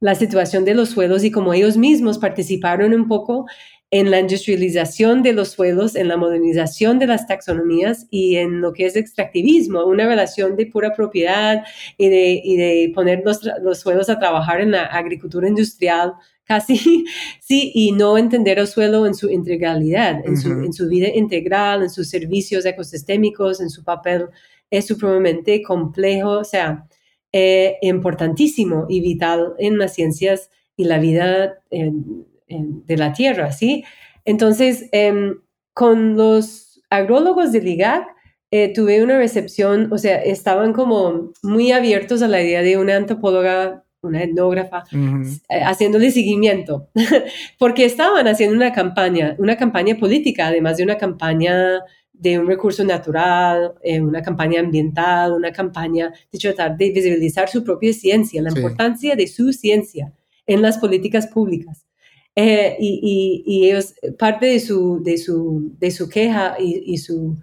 [0.00, 3.46] la situación de los suelos y como ellos mismos participaron un poco
[3.92, 8.72] en la industrialización de los suelos, en la modernización de las taxonomías y en lo
[8.72, 11.62] que es extractivismo, una relación de pura propiedad
[11.98, 16.14] y de, y de poner los, los, suelos a trabajar en la agricultura industrial
[16.52, 17.04] casi,
[17.40, 21.82] sí, y no entender el suelo en su integralidad, en, su, en su vida integral,
[21.82, 24.26] en sus servicios ecosistémicos, en su papel
[24.70, 26.86] es supremamente complejo, o sea,
[27.32, 33.84] eh, importantísimo y vital en las ciencias y la vida de la tierra, ¿sí?
[34.24, 35.40] Entonces, em,
[35.74, 38.06] con los agrólogos del IGAC,
[38.50, 42.96] eh, tuve una recepción, o sea, estaban como muy abiertos a la idea de una
[42.96, 46.88] antropóloga una etnógrafa, eh, haciéndole seguimiento,
[47.58, 51.80] porque estaban haciendo una campaña, una campaña política, además de una campaña
[52.12, 57.64] de un recurso natural, eh, una campaña ambiental, una campaña de tratar de visibilizar su
[57.64, 60.12] propia ciencia, la importancia de su ciencia
[60.46, 61.86] en las políticas públicas.
[62.34, 67.36] Eh, y, y, ellos, parte de su, de su, de su queja y, y su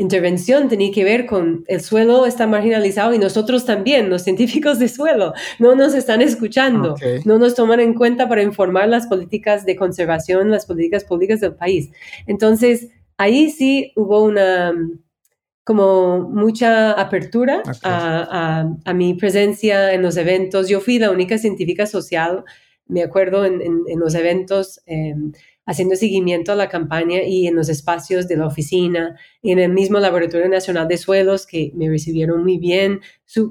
[0.00, 4.88] intervención tenía que ver con el suelo está marginalizado y nosotros también, los científicos de
[4.88, 9.76] suelo, no nos están escuchando, no nos toman en cuenta para informar las políticas de
[9.76, 11.90] conservación, las políticas públicas del país.
[12.26, 14.72] Entonces, ahí sí hubo una
[15.64, 20.68] como mucha apertura a, mi presencia en los eventos.
[20.68, 22.44] Yo fui la única científica social,
[22.86, 24.80] me acuerdo, en, los eventos.
[24.86, 25.32] Em,
[25.66, 29.98] haciendo seguimiento a la campaña y en los espacios de la oficina en el mismo
[30.00, 33.00] Laboratorio Nacional de Suelos que me recibieron muy bien,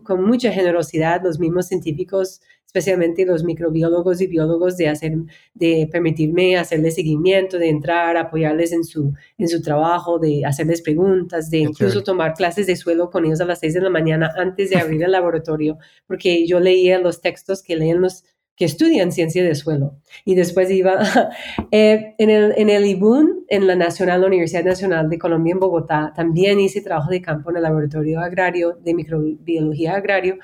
[0.04, 5.14] con mucha generosidad, los mismos científicos, especialmente los microbiólogos y biólogos, de, hacer,
[5.56, 11.50] de permitirme hacerles seguimiento, de entrar, apoyarles en su, en su trabajo, de hacerles preguntas,
[11.50, 14.70] de incluso tomar clases de suelo con ellos a las seis de la mañana antes
[14.70, 18.24] de abrir el laboratorio, porque yo leía los textos que leen los
[18.60, 19.96] que estudian ciencia de suelo.
[20.26, 21.00] Y después iba
[21.72, 26.12] eh, en, el, en el IBUN, en la Nacional, Universidad Nacional de Colombia en Bogotá,
[26.14, 30.40] también hice trabajo de campo en el laboratorio agrario de microbiología agrario.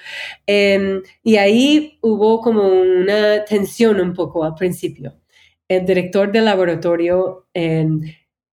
[0.47, 5.19] Em, y ahí hubo como una tensión un poco al principio.
[5.67, 7.99] El director del laboratorio em,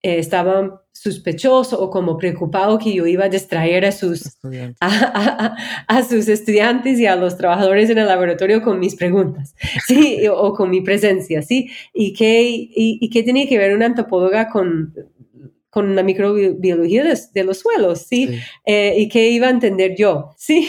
[0.03, 4.37] eh, estaba sospechoso o como preocupado que yo iba a distraer a sus,
[4.79, 9.55] a, sus estudiantes y a los trabajadores en el laboratorio con mis preguntas,
[9.87, 10.27] ¿sí?
[10.27, 11.69] o con mi presencia, ¿sí?
[11.93, 14.93] ¿Y qué, y, qué tenía que ver una antropóloga con,
[15.69, 18.39] con la microbiología de, los suelos, ¿sí?
[18.65, 20.67] Eh, y qué iba a entender yo, ¿sí?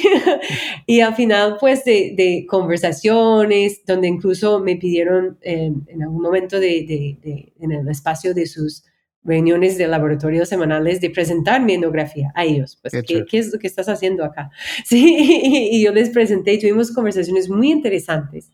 [0.87, 7.19] y al final, pues, de, conversaciones, donde incluso me pidieron eh, en algún momento de,
[7.59, 8.85] en el espacio de sus
[9.25, 12.79] reuniones de laboratorio semanales de presentar mi etnografía a ellos.
[12.81, 14.51] Pues, qué, ¿qué, es lo que estás haciendo acá?
[14.85, 18.51] Sí, y yo les presenté y tuvimos conversaciones muy interesantes,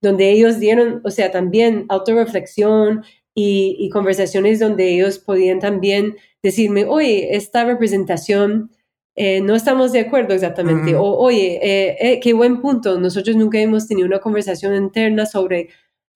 [0.00, 3.04] donde ellos dieron, o sea, también autorreflexión
[3.34, 8.70] y, y conversaciones donde ellos podían también decirme, oye, esta representación...
[9.20, 10.94] Eh, no estamos de acuerdo exactamente.
[10.94, 13.00] O, oye, eh, eh, qué buen punto.
[13.00, 15.70] Nosotros nunca hemos tenido una conversación interna sobre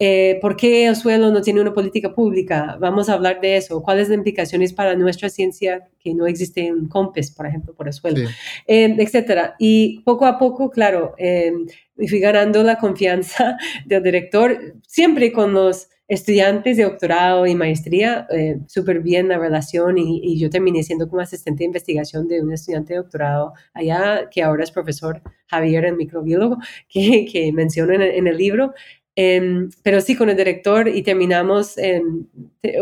[0.04, 2.76] eh, ¿Por qué el suelo no tiene una política pública?
[2.80, 3.80] Vamos a hablar de eso.
[3.84, 7.92] ¿Cuáles las implicaciones para nuestra ciencia que no existe un COMPES, por ejemplo, por el
[7.92, 8.28] suelo?
[8.66, 9.54] Eh, etcétera.
[9.60, 11.52] Y poco a poco, claro, eh,
[11.94, 18.58] fui ganando la confianza del director, siempre con los estudiantes de doctorado y maestría, eh,
[18.66, 22.94] súper bien la relación y, yo terminé siendo como asistente de investigación de un estudiante
[22.94, 28.36] de doctorado allá, que ahora es profesor Javier, el microbiólogo, que, que menciono en el
[28.36, 28.74] libro.
[29.14, 31.76] Em, pero sí, con el director y terminamos,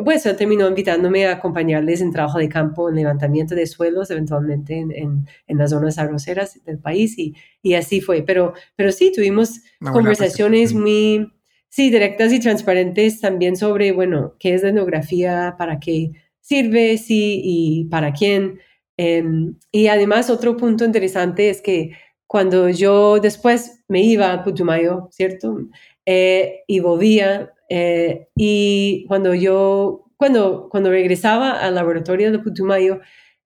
[0.04, 4.78] pues él terminó invitándome a acompañarles en trabajo de campo, en levantamiento de suelos, eventualmente
[4.78, 8.22] en, en, las zonas arroceras del país y, y, así fue.
[8.22, 11.32] Pero, pero sí, tuvimos conversaciones muy,
[11.68, 17.40] sí, directas y transparentes también sobre, bueno, qué es la etnografía, para qué sirve, sí,
[17.42, 18.60] y para quién.
[18.96, 21.92] Em, y además, otro punto interesante es que
[22.30, 25.66] cuando yo después me iba a Putumayo, ¿cierto?
[26.06, 27.52] Eh, y volvía.
[27.68, 33.00] Eh, y cuando yo, cuando, cuando regresaba al laboratorio de Putumayo,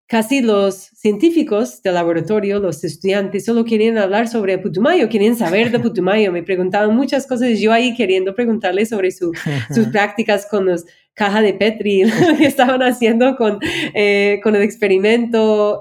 [0.08, 5.80] casi los científicos del laboratorio, los estudiantes, solo querían hablar sobre Putumayo, querían saber de
[5.80, 9.34] Putumayo, me preguntaban muchas cosas, yo ahí queriendo preguntarles sobre sus
[9.92, 13.60] prácticas con los cajas de Petri, lo que estaban haciendo con,
[13.94, 15.80] eh, con el experimento.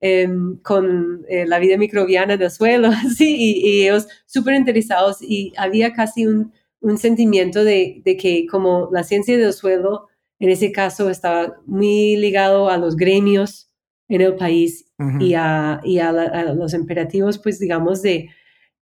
[0.00, 5.92] Em, con eh, la vida microbiana del suelo, sí, y, ellos súper interesados y había
[5.92, 10.06] casi un, un sentimiento de, de, que como la ciencia del suelo,
[10.38, 13.72] en ese caso, estaba muy ligado a los gremios
[14.08, 14.86] en el país
[15.18, 16.12] y, a, y a,
[16.54, 18.30] los imperativos, pues digamos, de,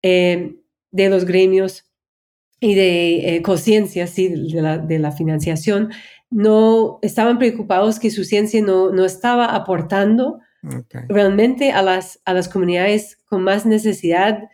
[0.02, 0.56] em,
[0.90, 1.84] de los gremios
[2.58, 5.92] y de eh, conciencia, sí, de la, de la financiación,
[6.28, 10.40] no estaban preocupados que su ciencia no, no estaba aportando
[11.08, 14.48] realmente a las, a las comunidades con más necesidad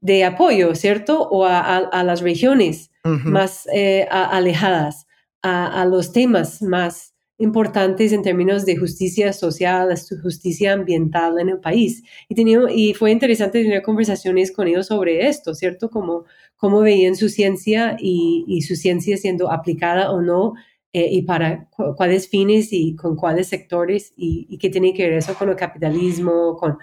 [0.00, 1.28] de apoyo, ¿cierto?
[1.28, 5.06] O a, las regiones más eh, alejadas,
[5.42, 12.02] a, los temas más importantes en términos de justicia social, justicia ambiental en el país.
[12.28, 15.88] Y, tenía, y fue interesante tener conversaciones con ellos sobre esto, ¿cierto?
[15.88, 16.24] Como
[16.56, 20.54] cómo veían su ciencia y, y su ciencia siendo aplicada o no
[20.92, 25.34] eh, y para cuáles fines y con cuáles sectores y, qué tiene que ver eso
[25.34, 26.78] con el capitalismo, con,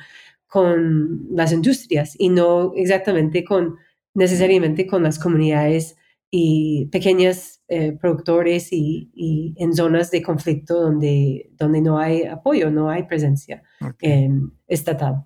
[0.47, 3.77] con las industrias y no exactamente con
[4.15, 5.95] necesariamente con las comunidades
[6.31, 12.71] y pequeños eh, productores y, y, en zonas de conflicto donde, donde no hay apoyo,
[12.71, 13.63] no hay presencia
[14.67, 15.25] estatal.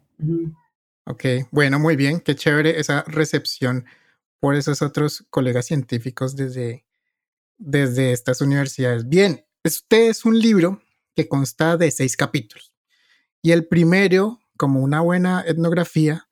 [1.05, 3.85] Ok, bueno, muy bien, qué chévere esa recepción
[4.39, 6.85] por esos otros colegas científicos desde,
[7.65, 9.07] desde estas universidades.
[9.07, 10.81] Bien, este es un libro
[11.15, 12.73] que consta de seis capítulos.
[13.41, 16.27] Y el primero, como una buena etnografía,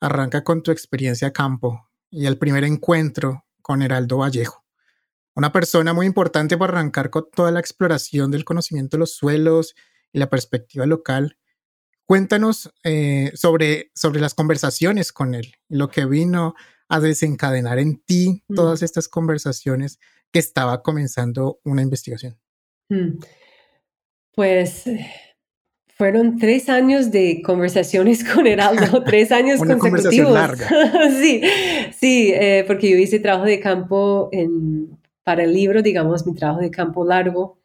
[0.00, 4.64] arranca con tu experiencia a campo y el primer encuentro con Heraldo Vallejo.
[5.34, 9.74] Una persona muy importante para arrancar con toda la exploración del conocimiento de los suelos
[10.12, 11.38] y la perspectiva local.
[12.04, 16.54] Cuéntanos eh, sobre, sobre las conversaciones con él, lo que vino
[16.88, 18.54] a desencadenar en ti Mm.
[18.54, 19.98] todas estas conversaciones
[20.34, 22.38] que estaba comenzando una investigación.
[22.90, 23.20] Mm.
[24.34, 25.06] Pues eh,
[25.96, 30.32] fueron tres años de conversaciones con Heraldo, tres años Una consecutivos.
[30.32, 30.68] larga.
[31.20, 31.42] sí,
[31.98, 36.60] sí, eh, porque yo hice trabajo de campo en, para el libro, digamos, mi trabajo
[36.60, 37.58] de campo largo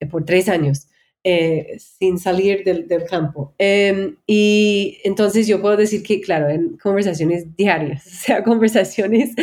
[0.00, 0.86] eh, por tres años.
[1.24, 3.54] eh, sin salir del, del campo.
[3.58, 9.34] Em, y entonces yo puedo decir que, claro, en conversaciones diarias, o sea, conversaciones.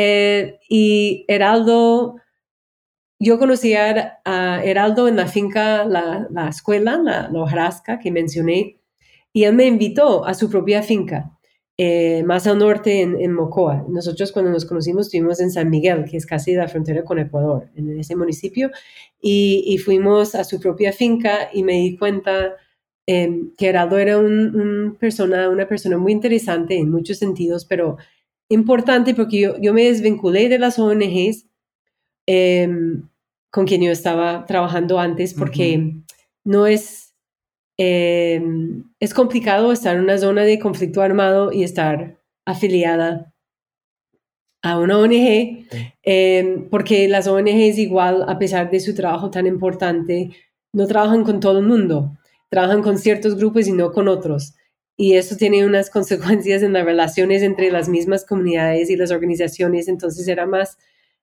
[0.00, 2.18] Eh, y Heraldo,
[3.18, 8.12] yo conocí a, a Heraldo en la finca, la, la escuela, la, la hojarasca que
[8.12, 8.78] mencioné,
[9.32, 11.36] y él me invitó a su propia finca,
[11.76, 13.86] eh, más al norte en, en, Mocoa.
[13.88, 17.68] Nosotros cuando nos conocimos estuvimos en San Miguel, que es casi la frontera con Ecuador,
[17.74, 18.70] en ese municipio,
[19.20, 22.54] y, y fuimos a su propia finca y me di cuenta
[23.08, 27.96] eh, que Heraldo era un, un persona, una persona muy interesante en muchos sentidos, pero
[28.48, 31.46] importante porque yo, yo me desvinculé de las ONGs
[32.26, 32.68] eh,
[33.50, 36.04] con quien yo estaba trabajando antes porque uh -huh.
[36.44, 37.08] no es
[37.78, 38.42] eh,
[38.98, 43.32] es complicado estar en una zona de conflicto armado y estar afiliada
[44.62, 45.66] a una ONG,
[46.02, 50.30] eh, porque las ONGs igual, a pesar de su trabajo tan importante,
[50.72, 52.18] no trabajan con todo el mundo,
[52.50, 54.54] trabajan con ciertos grupos y no con otros.
[55.00, 59.88] Y eso tiene unas consecuencias en las relaciones entre las mismas comunidades y las organizaciones,
[59.88, 60.76] entonces era más,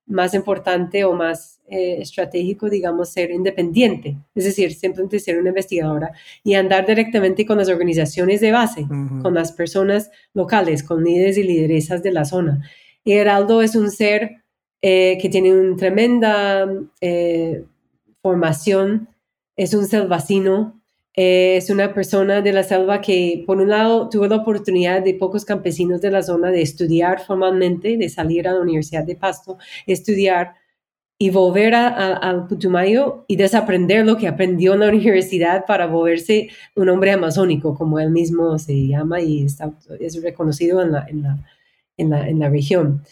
[0.08, 6.12] más importante o más eh, estratégico, digamos, ser independiente, es decir, simplemente ser una investigadora
[6.44, 9.22] y andar directamente con las organizaciones de base, uh -huh.
[9.22, 12.62] con las personas locales, con líderes y lideresas de la zona.
[13.04, 14.44] Y Heraldo es un ser
[14.82, 16.68] eh, que tiene una tremenda
[17.02, 17.66] eh,
[18.22, 19.10] formación,
[19.56, 20.80] es un selvacino,
[21.16, 25.13] eh, es una persona de la selva que, por un lado, tuvo la oportunidad de
[25.13, 29.57] pocos campesinos de la zona de estudiar formalmente, de salir a la Universidad de Pasto,
[29.88, 30.55] estudiar
[31.18, 36.89] y volver al Putumayo y desaprender lo que aprendió en la universidad para volverse un
[36.89, 41.38] hombre amazónico, como él mismo se llama y está, es reconocido en la, en la,
[41.97, 43.03] en la, en la región.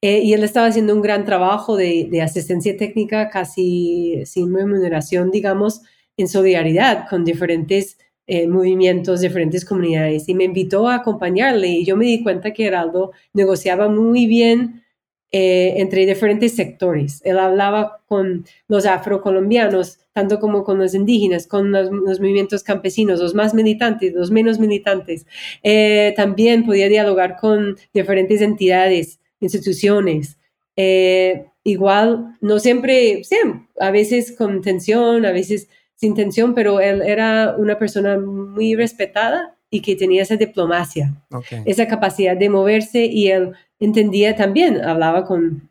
[0.00, 5.32] Eh, y él estaba haciendo un gran trabajo de, de, asistencia técnica casi sin remuneración,
[5.32, 5.82] digamos,
[6.18, 7.96] en solidaridad con diferentes
[8.26, 10.28] eh, movimientos, diferentes comunidades.
[10.28, 14.82] Y me invitó a acompañarle y yo me di cuenta que Heraldo negociaba muy bien
[15.30, 17.20] eh, entre diferentes sectores.
[17.22, 23.20] Él hablaba con los afrocolombianos, tanto como con los indígenas, con los, los movimientos campesinos,
[23.20, 25.26] los más militantes, los menos militantes.
[25.62, 30.38] Eh, también podía dialogar con diferentes entidades, instituciones.
[30.76, 33.36] Eh, igual, no siempre, sí,
[33.80, 39.56] a veces con tensión, a veces sin tensión, pero él era una persona muy respetada
[39.68, 41.62] y que tenía esa diplomacia, okay.
[41.66, 45.68] esa capacidad de moverse y él entendía también, hablaba con,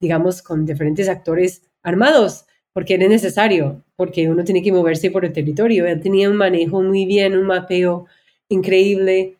[0.00, 5.32] digamos, con diferentes actores armados, porque era necesario, porque uno tiene que moverse por el
[5.32, 5.86] territorio.
[5.86, 8.06] Él tenía un manejo muy bien, un mapeo
[8.48, 9.36] increíble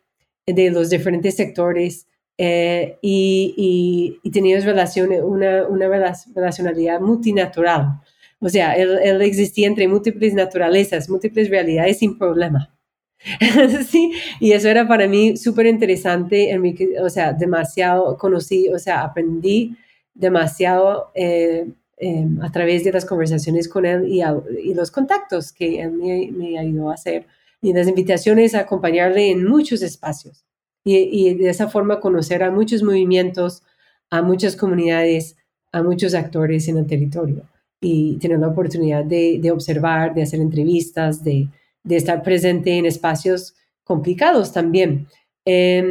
[0.46, 2.06] de los diferentes sectores
[2.38, 5.88] eh, y, y, y, tenía relaciones, una, una
[6.34, 8.00] relacionalidad multinatural.
[8.44, 12.76] O sea, él, él existía entre múltiples naturalezas, múltiples realidades sin problema.
[13.88, 16.54] sí, y eso era para mí súper interesante,
[17.00, 19.78] o sea, demasiado conocí, o sea, aprendí
[20.12, 21.66] demasiado eh,
[21.96, 25.92] eh, a través de las conversaciones con él y, a, y los contactos que él
[25.92, 27.26] me, me, ayudó a hacer
[27.62, 30.44] y las invitaciones a acompañarle en muchos espacios
[30.84, 33.62] y, y, de esa forma conocer a muchos movimientos,
[34.10, 35.38] a muchas comunidades,
[35.72, 37.48] a muchos actores en el territorio
[37.84, 41.48] y tener la oportunidad de, de observar, de hacer entrevistas, de
[41.84, 43.54] de estar presente en espacios
[43.84, 45.06] complicados también.
[45.44, 45.84] Eh,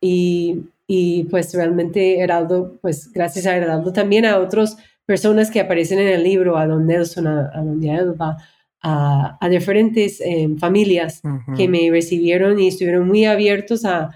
[0.00, 5.98] y, y, pues realmente Heraldo, pues gracias a Heraldo también a otras personas que aparecen
[5.98, 8.36] en el libro, a don Nelson, a, a don Elba,
[8.82, 11.56] a, a diferentes eh, familias uh -huh.
[11.56, 14.10] que me recibieron y estuvieron muy abiertos a,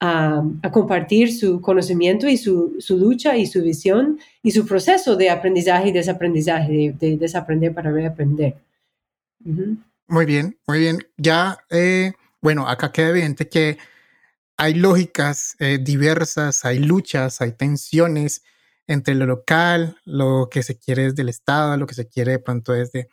[0.00, 5.16] a, a compartir su conocimiento y su, su, lucha y su visión y su proceso
[5.16, 8.56] de aprendizaje y desaprendizaje, de, de desaprender para reaprender.
[9.44, 9.76] Uh -huh.
[10.08, 10.98] Muy bien, muy bien.
[11.16, 13.78] Ya, eh, bueno, acá queda evidente que
[14.56, 18.42] hay lógicas eh, diversas, hay luchas, hay tensiones
[18.86, 22.38] entre lo local, lo que se quiere desde el Estado, lo que se quiere de
[22.38, 23.08] pronto desde,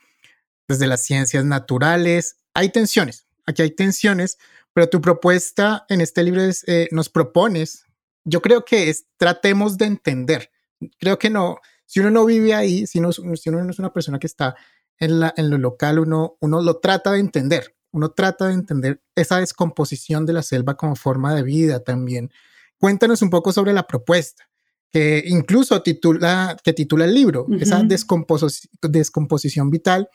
[0.68, 4.38] desde las ciencias naturales hay tensiones, aquí hay tensiones,
[4.74, 7.86] pero tu propuesta en este libro es, eh, nos propones,
[8.26, 10.52] yo creo que es, tratemos de entender.
[11.00, 13.00] Creo que no, si uno no vive ahí, si,
[13.36, 14.56] si uno no es una persona que está
[14.98, 19.02] en, la, en lo local, uno, uno lo trata de entender, uno trata de entender
[19.16, 22.32] esa descomposición de la selva como forma de vida también.
[22.80, 24.50] Cuéntanos un poco sobre la propuesta
[24.94, 30.08] que incluso titula, que titula el libro, esa descomposición vital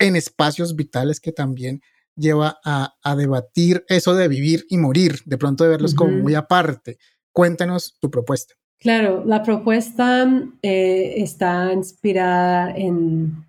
[0.00, 1.80] en espacios vitales que también
[2.16, 6.98] lleva a, debatir eso de vivir y morir, de pronto de verlos como muy aparte.
[7.32, 8.54] Cuéntanos tu propuesta.
[8.78, 10.26] Claro, la propuesta
[10.62, 13.46] eh, está inspirada en,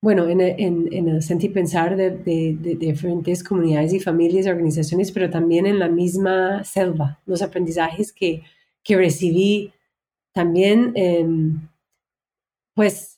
[0.00, 5.78] bueno, en, el sentir pensar de, diferentes comunidades y familias y organizaciones, pero también en
[5.78, 8.42] la misma selva, los aprendizajes que,
[8.82, 9.72] que recibí
[10.32, 11.68] también, em,
[12.74, 13.15] pues,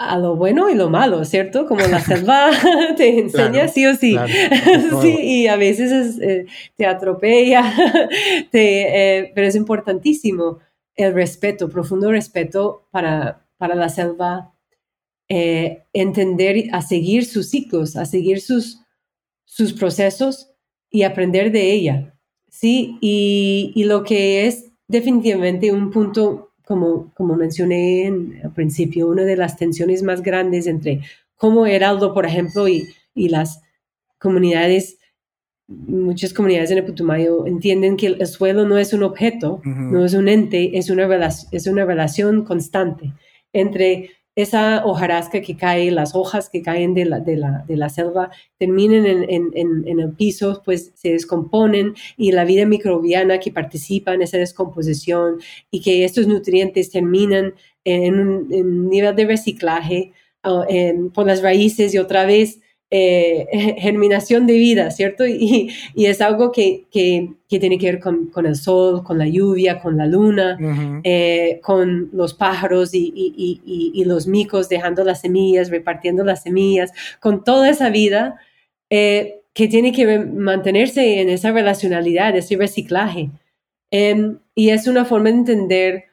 [0.00, 1.66] a lo bueno y lo malo, ¿cierto?
[1.66, 2.50] Como la selva
[2.96, 4.16] te enseña sí o sí.
[5.02, 6.46] sí, y a veces eh,
[6.76, 7.70] te atropella,
[8.52, 10.58] eh, pero es importantísimo
[10.96, 14.54] el respeto, profundo respeto para, para la selva,
[15.28, 18.80] eh, entender, a seguir sus ciclos, a seguir sus,
[19.44, 20.50] sus procesos
[20.88, 22.14] y aprender de ella.
[22.48, 29.08] Sí, y, y lo que es definitivamente un punto como, como mencioné en, al principio,
[29.08, 31.00] una de las tensiones más grandes entre
[31.34, 33.60] cómo Heraldo, por ejemplo, y, y las
[34.20, 34.96] comunidades,
[35.66, 40.14] muchas comunidades en el Putumayo entienden que el, suelo no es un objeto, no es
[40.14, 41.08] un ente, es una,
[41.50, 43.14] es una relación constante
[43.52, 47.88] entre esa hojarasca que cae, las hojas que caen de la, de la, de la
[47.88, 53.50] selva, terminen en, en, en, el piso, pues se descomponen y la vida microbiana que
[53.50, 57.54] participa en esa descomposición y que estos nutrientes terminan
[57.84, 60.12] en un, nivel de reciclaje
[60.42, 60.64] ah,
[61.12, 62.59] por las raíces y otra vez
[62.90, 63.46] eh,
[63.78, 65.26] germinación de vida, ¿cierto?
[65.26, 69.18] Y, y es algo que, que, que, tiene que ver con, con, el sol, con
[69.18, 70.58] la lluvia, con la luna,
[71.04, 76.92] eh, con los pájaros y, y, y, los micos dejando las semillas, repartiendo las semillas,
[77.20, 78.40] con toda esa vida
[78.90, 83.30] eh, que tiene que mantenerse en esa relacionalidad, ese reciclaje.
[83.92, 86.04] Em, y es una forma de entender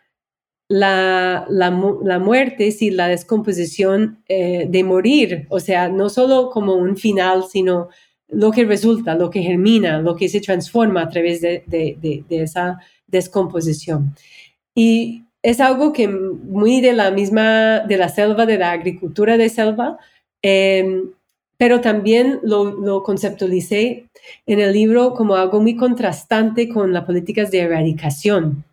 [0.70, 6.98] la, la, muerte, sí, la descomposición eh, de morir, o sea, no solo como un
[6.98, 7.90] final, sino
[8.28, 12.80] lo que resulta, lo que germina, lo que se transforma a través de, de, esa
[13.08, 14.14] descomposición.
[14.76, 19.48] Y es algo que muy de la misma, de la selva, de la agricultura de
[19.48, 19.98] selva,
[20.42, 21.12] em,
[21.58, 24.06] pero también lo, lo, conceptualicé
[24.46, 28.66] en el libro como algo muy contrastante con las políticas de erradicación.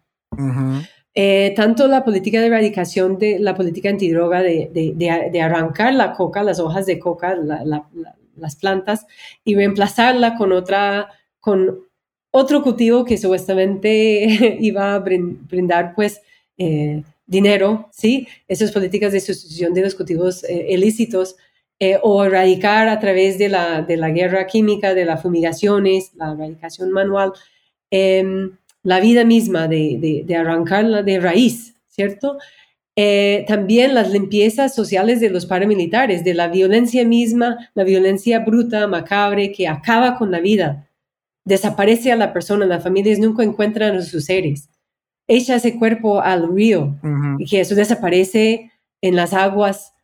[1.16, 6.42] Eh, tanto la política de erradicación de la política antidroga de, de, arrancar la coca,
[6.42, 9.06] las hojas de coca, las plantas,
[9.44, 11.08] y reemplazarla con otra,
[11.38, 11.84] con
[12.32, 16.20] otro cultivo que supuestamente iba a brindar pues
[16.58, 18.26] eh, dinero, ¿sí?
[18.48, 21.36] Esas políticas de sustitución de los cultivos eh, ilícitos
[22.02, 26.90] o erradicar a través de la, de la guerra química, de las fumigaciones, la erradicación
[26.92, 27.34] manual.
[28.85, 32.39] La vida misma, de, de, arrancarla de raíz, ¿cierto?
[32.97, 38.87] Eh, también las limpiezas sociales de los paramilitares, de la violencia misma, la violencia bruta,
[38.87, 40.89] macabre, que acaba con la vida.
[41.45, 44.68] Desaparece a la persona, las familias nunca encuentran a sus seres.
[45.26, 46.97] Echa ese cuerpo al río
[47.39, 48.70] y que eso desaparece
[49.01, 49.95] en las aguas,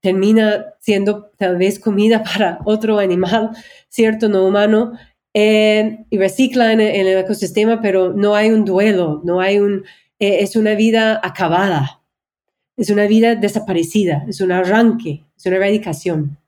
[0.00, 3.50] termina siendo tal vez comida para otro animal,
[3.88, 4.28] ¿cierto?
[4.28, 4.92] No humano.
[5.34, 9.84] Eh, y recicla en, el ecosistema, pero no hay un duelo, no hay un,
[10.18, 12.02] eh, es una vida acabada,
[12.76, 16.38] es una vida desaparecida, es un arranque, es una erradicación.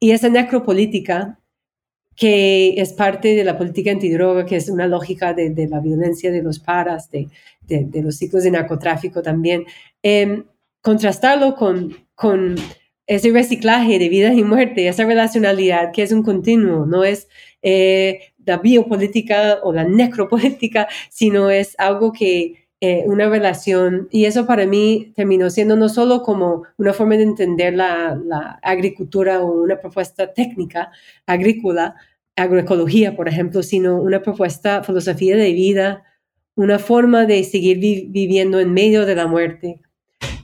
[0.00, 1.38] Y esa necropolítica,
[2.16, 6.42] que es parte de la política antidroga, que es una lógica de, la violencia de
[6.42, 7.28] los paras, de,
[7.62, 9.64] de, los ciclos de narcotráfico también,
[10.02, 10.44] em,
[10.82, 12.56] contrastarlo con, con
[13.10, 17.28] ese reciclaje de vida y muerte, esa relacionalidad que es un continuo, no es
[17.60, 24.46] eh, la biopolítica o la necropolítica, sino es algo que eh, una relación, y eso
[24.46, 29.64] para mí terminó siendo no solo como una forma de entender la, la agricultura o
[29.64, 30.92] una propuesta técnica
[31.26, 31.96] agrícola,
[32.36, 36.04] agroecología, por ejemplo, sino una propuesta, filosofía de vida,
[36.54, 39.80] una forma de seguir viviendo en medio de la muerte,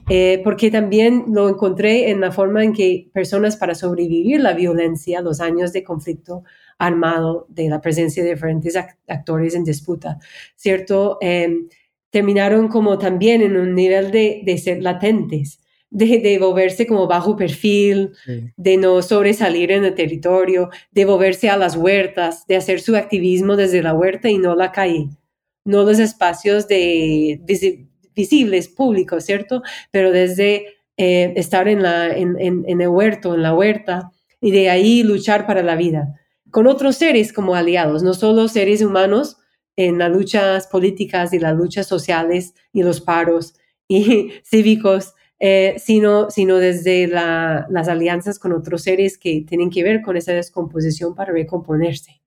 [0.09, 5.21] eh, porque también lo encontré en la forma en que personas para sobrevivir la violencia,
[5.21, 6.43] los años de conflicto
[6.77, 8.75] armado, de la presencia de diferentes
[9.07, 10.19] actores en disputa,
[10.55, 11.17] ¿cierto?
[11.21, 11.67] Em,
[12.09, 18.11] terminaron como también en un nivel de, de ser latentes, de, volverse como bajo perfil,
[18.55, 23.55] de no sobresalir en el territorio, de volverse a las huertas, de hacer su activismo
[23.55, 25.09] desde la huerta y no la calle,
[25.65, 27.86] no los espacios de,
[28.17, 29.61] visibles, públicos, ¿cierto?
[29.91, 30.65] Pero desde
[30.97, 34.11] eh, estar en, la, en, en el huerto, en la huerta,
[34.41, 36.19] y de ahí luchar para la vida,
[36.51, 39.37] con otros seres como aliados, no solo seres humanos
[39.75, 43.53] en las luchas políticas y las luchas sociales y los paros
[43.87, 50.01] y cívicos, eh, sino, sino desde las alianzas con otros seres que tienen que ver
[50.01, 52.21] con esa descomposición para recomponerse.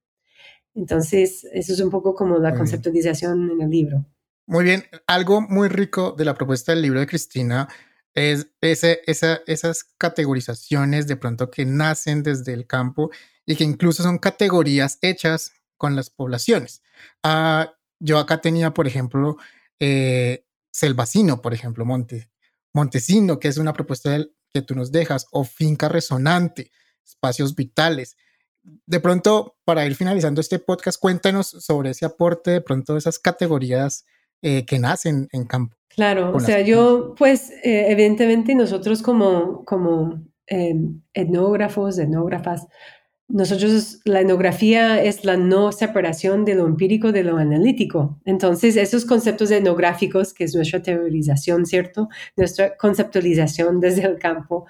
[0.75, 4.07] Entonces, eso es un poco como la conceptualización en el libro.
[4.51, 7.69] Muy bien, algo muy rico de la propuesta del libro de Cristina
[8.15, 13.13] es ese, esa, esas categorizaciones de pronto que nacen desde el campo
[13.47, 16.83] y que incluso son categorías hechas con las poblaciones.
[17.23, 19.37] Ah, yo acá tenía, por ejemplo,
[19.79, 22.29] eh, Selvacino, por ejemplo, Monte,
[22.73, 24.19] Montesino, que es una propuesta
[24.53, 26.73] que tú nos dejas, o finca resonante,
[27.07, 28.17] espacios vitales.
[28.65, 34.07] De pronto, para ir finalizando este podcast, cuéntanos sobre ese aporte, de pronto, esas categorías
[34.43, 35.77] eh, que nacen en campo.
[35.89, 40.75] Claro, o sea, yo, pues, eh, evidentemente nosotros como, como eh,
[41.13, 42.67] etnógrafos, etnógrafas,
[43.33, 48.19] nosotros, la etnografía es la no separación de lo empírico de lo analítico.
[48.25, 52.09] Entonces, esos conceptos etnográficos, que es nuestra teorización, ¿cierto?
[52.37, 54.67] Nuestra conceptualización desde el campo.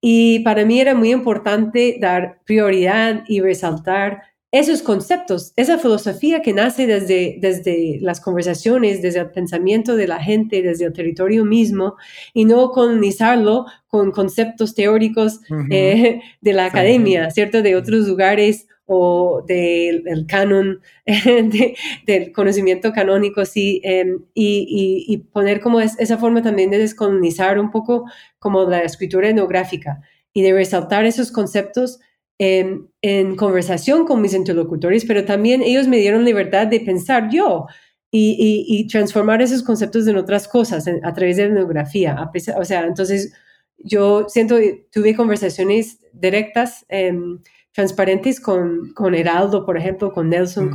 [0.00, 4.22] Y para mí era muy importante dar prioridad y resaltar
[4.52, 10.20] esos conceptos, esa filosofía que nace desde, desde las conversaciones, desde el pensamiento de la
[10.20, 11.96] gente, desde el territorio mismo,
[12.34, 15.40] y no colonizarlo con conceptos teóricos
[15.70, 17.62] eh, de la academia, ¿cierto?
[17.62, 20.80] De otros lugares o del canon,
[22.06, 27.70] del conocimiento canónico, sí, em, y, y, poner como esa forma también de descolonizar un
[27.70, 28.06] poco
[28.40, 30.00] como la escritura etnográfica
[30.32, 32.00] y de resaltar esos conceptos
[32.40, 37.66] en, conversación con mis interlocutores, pero también ellos me dieron libertad de pensar yo
[38.10, 42.30] y, transformar esos conceptos en otras cosas a través de la etnografía.
[42.58, 43.32] O sea, entonces
[43.78, 44.56] yo siento,
[44.90, 46.84] tuve conversaciones directas.
[46.88, 47.40] Em,
[47.72, 50.72] transparentes con, con Heraldo, por ejemplo, con Nelson,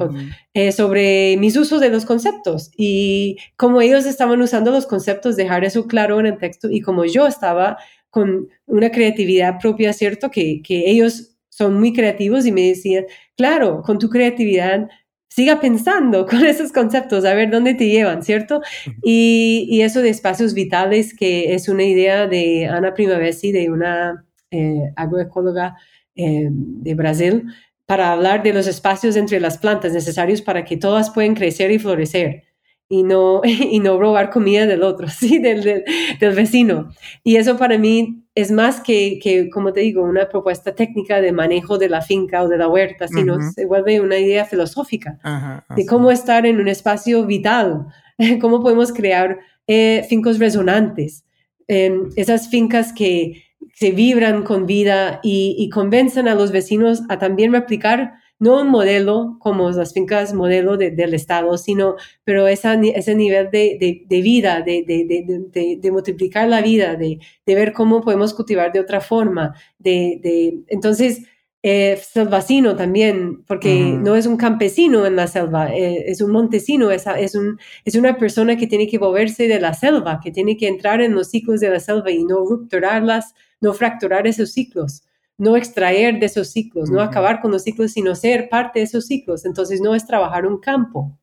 [0.53, 5.65] eh, sobre mis usos de los conceptos y cómo ellos estaban usando los conceptos, dejar
[5.65, 7.77] eso claro en el texto y como yo estaba
[8.09, 10.31] con una creatividad propia, ¿cierto?
[10.31, 13.05] Que, que ellos son muy creativos y me decían,
[13.37, 14.89] claro, con tu creatividad,
[15.29, 18.61] siga pensando con esos conceptos, a ver dónde te llevan, ¿cierto?
[19.03, 24.91] Y, eso de espacios vitales, que es una idea de Ana Primavesi, de una eh,
[24.95, 25.77] agroecóloga
[26.15, 27.45] eh, de Brasil,
[27.85, 31.79] para hablar de los espacios entre las plantas necesarios para que todas puedan crecer y
[31.79, 32.43] florecer
[32.89, 35.39] y no, y no robar comida del otro, ¿sí?
[35.39, 35.83] Del,
[36.19, 36.89] del, vecino.
[37.23, 41.31] Y eso para mí es más que, que, como te digo, una propuesta técnica de
[41.31, 45.17] manejo de la finca o de la huerta, sino se vuelve una idea filosófica
[45.73, 47.87] de cómo estar en un espacio vital,
[48.41, 51.23] cómo podemos crear eh, fincos resonantes,
[51.69, 53.41] em, esas fincas que
[53.73, 58.69] se vibran con vida y, y convencen a los vecinos a también replicar no un
[58.69, 64.61] modelo como las fincas modelo del Estado, sino, pero esa, ese nivel de, de, vida,
[64.61, 64.83] de,
[65.81, 71.21] de, multiplicar la vida, de, ver cómo podemos cultivar de otra forma, de, entonces,
[71.63, 76.91] eh, selvacino también, porque no es un campesino en la selva, eh, es un montesino,
[76.91, 80.57] es, es, un, es una persona que tiene que moverse de la selva, que tiene
[80.57, 85.03] que entrar en los ciclos de la selva y no rupturarlas, no fracturar esos ciclos
[85.37, 89.05] no extraer de esos ciclos, no acabar con los ciclos, sino ser parte de esos
[89.05, 89.45] ciclos.
[89.45, 91.17] Entonces no es trabajar un campo,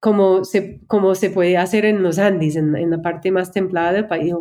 [0.00, 4.06] como se, como se puede hacer en los Andes, en, la parte más templada del
[4.06, 4.34] país.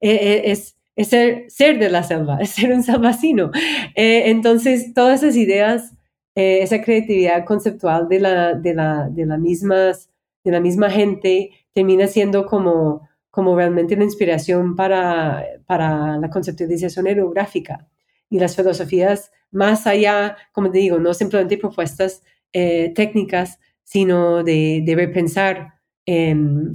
[0.00, 3.50] Eh, eh, es, es ser, de la selva, es ser un salvacino.
[3.94, 5.94] Eh, entonces, todas esas ideas,
[6.34, 10.08] esa creatividad conceptual de la, de la, de la, mismas,
[10.44, 17.08] de la misma gente termina siendo como, como realmente una inspiración para, para la conceptualización
[17.08, 17.88] aerográfica
[18.30, 22.22] y las filosofías más allá, como te digo, no simplemente propuestas
[22.52, 25.74] eh, técnicas, sino de, de repensar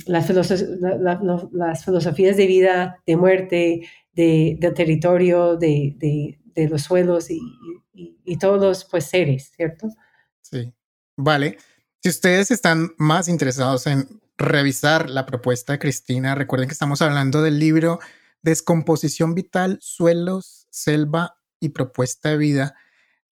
[0.06, 5.96] las, las, filosofías de vida, de muerte, de, del territorio, de,
[6.56, 7.40] de los suelos y,
[7.94, 9.88] y, todos los pues, seres, ¿cierto?
[10.42, 10.72] Sí,
[11.18, 11.58] vale.
[12.02, 17.42] Si ustedes están más interesados en revisar la propuesta de Cristina, recuerden que estamos hablando
[17.42, 18.00] del libro
[18.42, 22.76] Descomposición Vital, Suelos, Selva y propuesta de vida,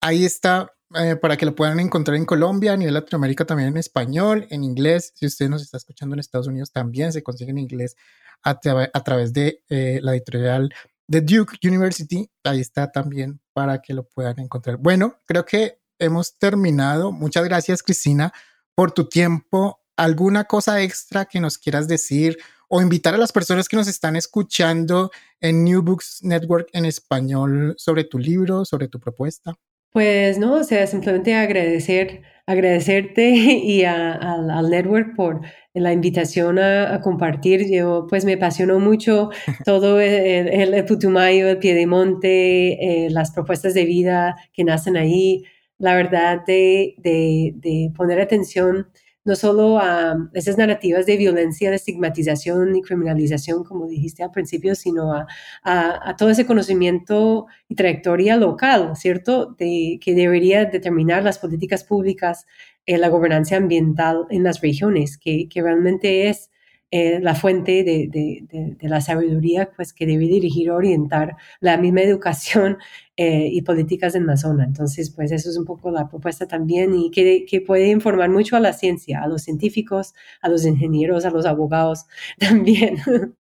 [0.01, 3.77] ahí está eh, para que lo puedan encontrar en Colombia, a nivel Latinoamérica también en
[3.77, 5.13] español, en inglés.
[5.15, 7.97] Si usted nos está escuchando en Estados Unidos, también se consigue en inglés
[8.43, 10.73] a, través de eh, la editorial
[11.07, 12.31] de Duke University.
[12.45, 14.79] Ahí está también para que lo puedan encontrar.
[14.79, 17.13] Bueno, creo que hemos terminado.
[17.13, 18.33] Muchas gracias, Cristina,
[18.75, 19.81] por tu tiempo.
[19.97, 22.39] ¿Alguna cosa extra que nos quieras decir
[22.73, 25.11] o invitar a las personas que nos están escuchando
[25.41, 29.57] en New Books Network en español sobre tu libro, sobre tu propuesta?
[29.93, 35.41] Pues no, o sea, simplemente agradecer, agradecerte y al network por
[35.75, 37.69] la invitación a, compartir.
[37.69, 39.31] Yo pues me apasionó mucho
[39.65, 45.43] todo el, el, Putumayo, el Piedemonte, eh, las propuestas de vida que nacen ahí.
[45.79, 48.87] La verdad de, de, de poner atención
[49.31, 54.75] no solo a esas narrativas de violencia, de estigmatización y criminalización, como dijiste al principio,
[54.75, 55.29] sino a,
[55.63, 59.55] a, todo ese conocimiento y trayectoria local, ¿cierto?
[59.57, 62.45] De, que debería determinar las políticas públicas,
[62.87, 66.51] en la gobernanza ambiental en las regiones, que, que realmente es
[66.93, 72.03] eh, la fuente de, de, de, la sabiduría pues, que debe dirigir, orientar la misma
[72.03, 72.79] educación
[73.17, 74.65] eh, y políticas en la zona.
[74.65, 78.57] Entonces, pues eso es un poco la propuesta también y que, que, puede informar mucho
[78.57, 82.07] a la ciencia, a los científicos, a los ingenieros, a los abogados
[82.41, 82.97] también.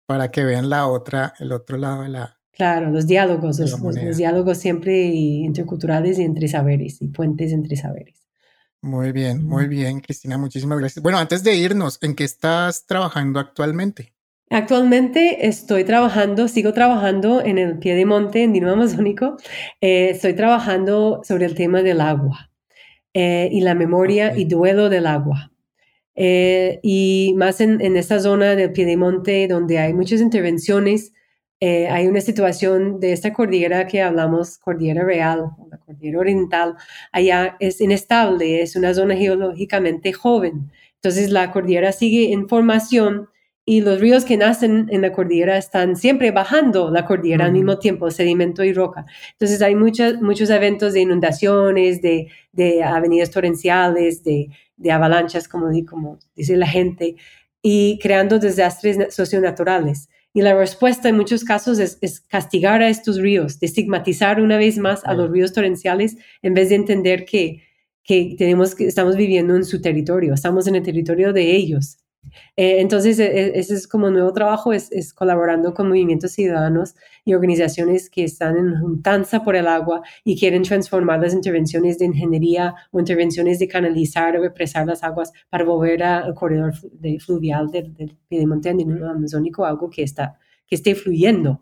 [0.07, 2.39] Para que vean la otra, el otro lado de la...
[2.51, 8.24] Claro, los diálogos, los, los diálogos siempre interculturales y entre saberes y puentes entre saberes.
[8.85, 11.01] Muy bien, muy bien, Cristina, muchísimas gracias.
[11.01, 14.13] Bueno, antes de irnos, ¿en qué estás trabajando actualmente?
[14.51, 19.37] Actualmente estoy trabajando, sigo trabajando en el pie de monte, en Dino Amazónico.
[19.81, 22.51] Eh, estoy trabajando sobre el tema del agua
[23.15, 25.51] eh, y la memoria y duelo del agua.
[26.13, 31.11] Eh, y más en, en, esta zona del pie de monte donde hay muchas intervenciones
[31.59, 36.75] eh, hay una situación de esta cordillera que hablamos, cordillera real, la cordillera oriental,
[37.11, 40.71] allá es inestable, es una zona geológicamente joven.
[40.95, 43.29] Entonces la cordillera sigue en formación
[43.65, 47.79] y los ríos que nacen en la cordillera están siempre bajando la cordillera al mismo
[47.79, 49.05] tiempo, sedimento y roca.
[49.31, 55.67] Entonces hay muchos, muchos eventos de inundaciones, de, de avenidas torrenciales, de, de avalanchas, como,
[55.89, 57.15] como dice la gente,
[57.61, 60.09] y creando desastres socionaturales.
[60.35, 64.77] Y la respuesta en muchos casos es, castigar a estos ríos, de estigmatizar una vez
[64.77, 67.63] más a los ríos torrenciales en vez de entender que,
[68.03, 71.99] que, tenemos, que estamos viviendo en su territorio, estamos en el territorio de ellos.
[72.55, 76.95] Eh, entonces, e, e, ese es como nuevo trabajo, es, es, colaborando con movimientos ciudadanos
[77.23, 82.05] y organizaciones que están en juntanza por el agua y quieren transformar las intervenciones de
[82.05, 87.69] ingeniería o intervenciones de canalizar o represar las aguas para volver al corredor de fluvial
[87.71, 91.61] del, del piedemonte andino amazónico, algo que, está, que esté fluyendo,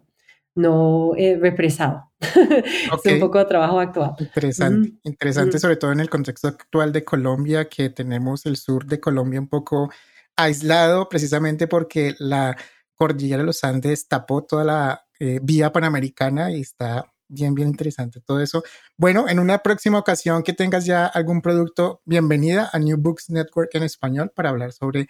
[0.56, 2.12] no eh, represado.
[2.20, 4.16] es un poco de trabajo actual.
[4.20, 9.00] Interesante, interesante sobre todo en el contexto actual de Colombia, que tenemos el sur de
[9.00, 9.90] Colombia un poco
[10.36, 12.58] aislado precisamente porque la
[12.96, 18.22] cordillera de los Andes tapó toda la eh, vía panamericana y está bien, bien interesante
[18.22, 18.64] todo eso.
[18.98, 23.70] Bueno, en una próxima ocasión que tengas ya algún producto, bienvenida a New Books Network
[23.74, 25.08] en español para hablar sobre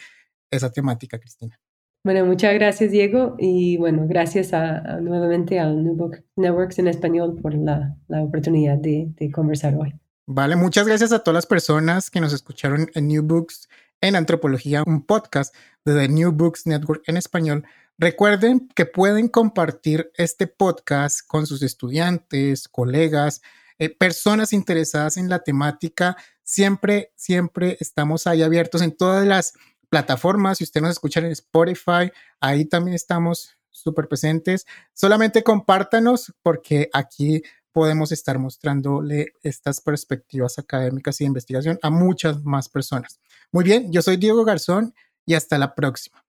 [0.49, 1.59] esa temática, Cristina.
[2.05, 3.35] Bueno, muchas gracias, Diego.
[3.39, 8.77] Y bueno, gracias a, nuevamente a New Books Networks en español por la, la oportunidad
[8.77, 9.93] de, de, conversar hoy.
[10.27, 13.69] Vale, muchas gracias a todas las personas que nos escucharon en New Books
[14.03, 17.65] en Antropología, un podcast de The New Books Network en español.
[17.97, 23.41] Recuerden que pueden compartir este podcast con sus estudiantes, colegas,
[23.79, 26.17] eh, personas interesadas en la temática.
[26.43, 29.53] Siempre, siempre estamos ahí abiertos en todas las
[29.87, 30.57] plataformas.
[30.57, 34.65] Si usted nos escucha en Spotify, ahí también estamos súper presentes.
[34.91, 37.41] Solamente compártanos porque aquí
[37.73, 43.19] podemos estar mostrándole estas perspectivas académicas y de investigación a muchas más personas.
[43.51, 44.93] Muy bien, yo soy Diego Garzón
[45.25, 46.23] y hasta la próxima.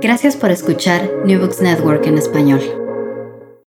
[0.00, 2.60] Gracias por escuchar New Books Network en español.